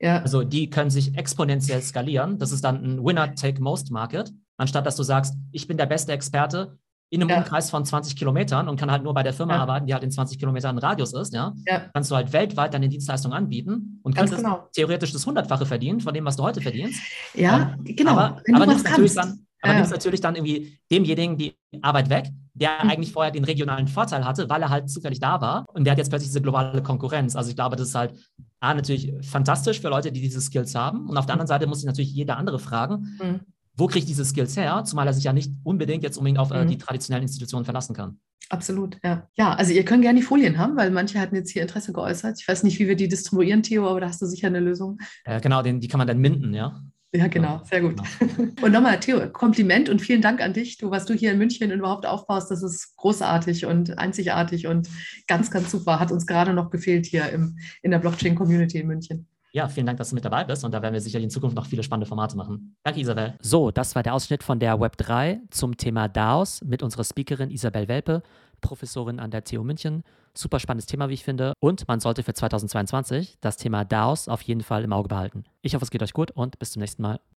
Ja. 0.00 0.20
Also 0.20 0.42
die 0.42 0.68
können 0.68 0.90
sich 0.90 1.16
exponentiell 1.16 1.80
skalieren. 1.80 2.38
Das 2.38 2.52
ist 2.52 2.64
dann 2.64 2.84
ein 2.84 3.04
Winner-Take-Most-Market, 3.04 4.32
anstatt 4.58 4.86
dass 4.86 4.96
du 4.96 5.02
sagst, 5.02 5.34
ich 5.52 5.66
bin 5.66 5.76
der 5.76 5.86
beste 5.86 6.12
Experte 6.12 6.78
in 7.10 7.20
einem 7.20 7.30
ja. 7.30 7.38
Umkreis 7.38 7.70
von 7.70 7.84
20 7.84 8.16
Kilometern 8.16 8.68
und 8.68 8.78
kann 8.78 8.90
halt 8.90 9.02
nur 9.02 9.14
bei 9.14 9.22
der 9.22 9.32
Firma 9.32 9.54
ja. 9.54 9.62
arbeiten, 9.62 9.86
die 9.86 9.94
halt 9.94 10.02
in 10.02 10.10
20 10.10 10.38
Kilometern 10.38 10.78
Radius 10.78 11.12
ist, 11.12 11.32
ja? 11.32 11.52
ja, 11.66 11.82
kannst 11.92 12.10
du 12.10 12.16
halt 12.16 12.32
weltweit 12.32 12.74
deine 12.74 12.88
Dienstleistung 12.88 13.32
anbieten 13.32 14.00
und 14.02 14.14
kannst 14.16 14.36
genau. 14.36 14.68
theoretisch 14.74 15.12
das 15.12 15.26
Hundertfache 15.26 15.66
verdienen 15.66 16.00
von 16.00 16.12
dem, 16.12 16.24
was 16.24 16.36
du 16.36 16.42
heute 16.42 16.60
verdienst. 16.60 17.00
Ja, 17.34 17.76
ähm, 17.78 17.96
genau. 17.96 18.12
Aber, 18.12 18.42
aber 18.52 18.66
nimmst 18.66 18.84
natürlich 18.84 19.14
dann, 19.14 19.46
aber 19.62 19.74
nimmst 19.74 19.92
natürlich 19.92 20.20
dann 20.20 20.34
irgendwie 20.34 20.78
demjenigen 20.90 21.36
die 21.36 21.54
Arbeit 21.82 22.10
weg, 22.10 22.30
der 22.54 22.82
mhm. 22.82 22.90
eigentlich 22.90 23.12
vorher 23.12 23.30
den 23.30 23.44
regionalen 23.44 23.86
Vorteil 23.86 24.24
hatte, 24.24 24.48
weil 24.48 24.62
er 24.62 24.70
halt 24.70 24.90
zufällig 24.90 25.20
da 25.20 25.40
war 25.40 25.64
und 25.72 25.84
der 25.84 25.92
hat 25.92 25.98
jetzt 25.98 26.08
plötzlich 26.08 26.30
diese 26.30 26.42
globale 26.42 26.82
Konkurrenz. 26.82 27.36
Also 27.36 27.50
ich 27.50 27.56
glaube, 27.56 27.76
das 27.76 27.88
ist 27.88 27.94
halt 27.94 28.14
A, 28.60 28.74
natürlich 28.74 29.12
fantastisch 29.22 29.80
für 29.80 29.88
Leute, 29.88 30.10
die 30.10 30.20
diese 30.20 30.40
Skills 30.40 30.74
haben 30.74 31.08
und 31.08 31.16
auf 31.16 31.26
der 31.26 31.34
anderen 31.34 31.48
Seite 31.48 31.66
muss 31.66 31.78
sich 31.78 31.86
natürlich 31.86 32.12
jeder 32.12 32.38
andere 32.38 32.58
fragen, 32.58 33.18
mhm 33.20 33.40
wo 33.76 33.86
kriege 33.86 34.00
ich 34.00 34.06
diese 34.06 34.24
Skills 34.24 34.56
her, 34.56 34.82
zumal 34.84 35.06
er 35.06 35.12
sich 35.12 35.24
ja 35.24 35.32
nicht 35.32 35.52
unbedingt 35.62 36.02
jetzt 36.02 36.16
unbedingt 36.16 36.38
auf 36.38 36.50
äh, 36.50 36.64
mhm. 36.64 36.68
die 36.68 36.78
traditionellen 36.78 37.22
Institutionen 37.22 37.64
verlassen 37.64 37.94
kann. 37.94 38.18
Absolut, 38.50 38.98
ja. 39.02 39.28
Ja, 39.34 39.54
also 39.54 39.72
ihr 39.72 39.84
könnt 39.84 40.02
gerne 40.02 40.18
die 40.18 40.24
Folien 40.24 40.58
haben, 40.58 40.76
weil 40.76 40.90
manche 40.90 41.18
hatten 41.18 41.34
jetzt 41.34 41.50
hier 41.50 41.62
Interesse 41.62 41.92
geäußert. 41.92 42.38
Ich 42.40 42.46
weiß 42.46 42.62
nicht, 42.62 42.78
wie 42.78 42.86
wir 42.86 42.96
die 42.96 43.08
distribuieren, 43.08 43.62
Theo, 43.62 43.88
aber 43.88 44.00
da 44.00 44.08
hast 44.08 44.20
du 44.20 44.26
sicher 44.26 44.48
eine 44.48 44.60
Lösung. 44.60 44.98
Äh, 45.24 45.40
genau, 45.40 45.62
den, 45.62 45.80
die 45.80 45.88
kann 45.88 45.98
man 45.98 46.06
dann 46.06 46.18
minden, 46.18 46.52
ja. 46.52 46.82
Ja, 47.14 47.28
genau, 47.28 47.62
sehr 47.64 47.80
gut. 47.80 47.96
Genau. 48.18 48.50
Und 48.62 48.72
nochmal, 48.72 48.98
Theo, 48.98 49.30
Kompliment 49.30 49.88
und 49.88 50.02
vielen 50.02 50.20
Dank 50.20 50.40
an 50.40 50.52
dich, 50.52 50.78
du, 50.78 50.90
was 50.90 51.04
du 51.04 51.14
hier 51.14 51.30
in 51.30 51.38
München 51.38 51.70
überhaupt 51.70 52.06
aufbaust. 52.06 52.50
Das 52.50 52.60
ist 52.64 52.96
großartig 52.96 53.66
und 53.66 53.98
einzigartig 53.98 54.66
und 54.66 54.88
ganz, 55.28 55.52
ganz 55.52 55.70
super. 55.70 56.00
Hat 56.00 56.10
uns 56.10 56.26
gerade 56.26 56.52
noch 56.52 56.70
gefehlt 56.70 57.06
hier 57.06 57.28
im, 57.28 57.56
in 57.82 57.92
der 57.92 58.00
Blockchain-Community 58.00 58.78
in 58.78 58.88
München. 58.88 59.28
Ja, 59.54 59.68
vielen 59.68 59.86
Dank, 59.86 59.98
dass 59.98 60.08
du 60.08 60.16
mit 60.16 60.24
dabei 60.24 60.42
bist 60.42 60.64
und 60.64 60.72
da 60.72 60.82
werden 60.82 60.94
wir 60.94 61.00
sicherlich 61.00 61.26
in 61.26 61.30
Zukunft 61.30 61.54
noch 61.54 61.66
viele 61.66 61.84
spannende 61.84 62.06
Formate 62.06 62.36
machen. 62.36 62.74
Danke, 62.82 63.00
Isabel. 63.00 63.34
So, 63.40 63.70
das 63.70 63.94
war 63.94 64.02
der 64.02 64.12
Ausschnitt 64.14 64.42
von 64.42 64.58
der 64.58 64.80
Web 64.80 64.96
3 64.96 65.42
zum 65.50 65.76
Thema 65.76 66.08
DAOs 66.08 66.62
mit 66.64 66.82
unserer 66.82 67.04
Speakerin 67.04 67.52
Isabel 67.52 67.86
Welpe, 67.86 68.24
Professorin 68.60 69.20
an 69.20 69.30
der 69.30 69.44
TU 69.44 69.62
München. 69.62 70.02
Super 70.36 70.58
spannendes 70.58 70.86
Thema, 70.86 71.08
wie 71.08 71.14
ich 71.14 71.22
finde. 71.22 71.52
Und 71.60 71.86
man 71.86 72.00
sollte 72.00 72.24
für 72.24 72.34
2022 72.34 73.36
das 73.40 73.56
Thema 73.56 73.84
DAOs 73.84 74.26
auf 74.26 74.42
jeden 74.42 74.62
Fall 74.62 74.82
im 74.82 74.92
Auge 74.92 75.06
behalten. 75.06 75.44
Ich 75.62 75.76
hoffe, 75.76 75.84
es 75.84 75.92
geht 75.92 76.02
euch 76.02 76.14
gut 76.14 76.32
und 76.32 76.58
bis 76.58 76.72
zum 76.72 76.80
nächsten 76.80 77.02
Mal. 77.02 77.20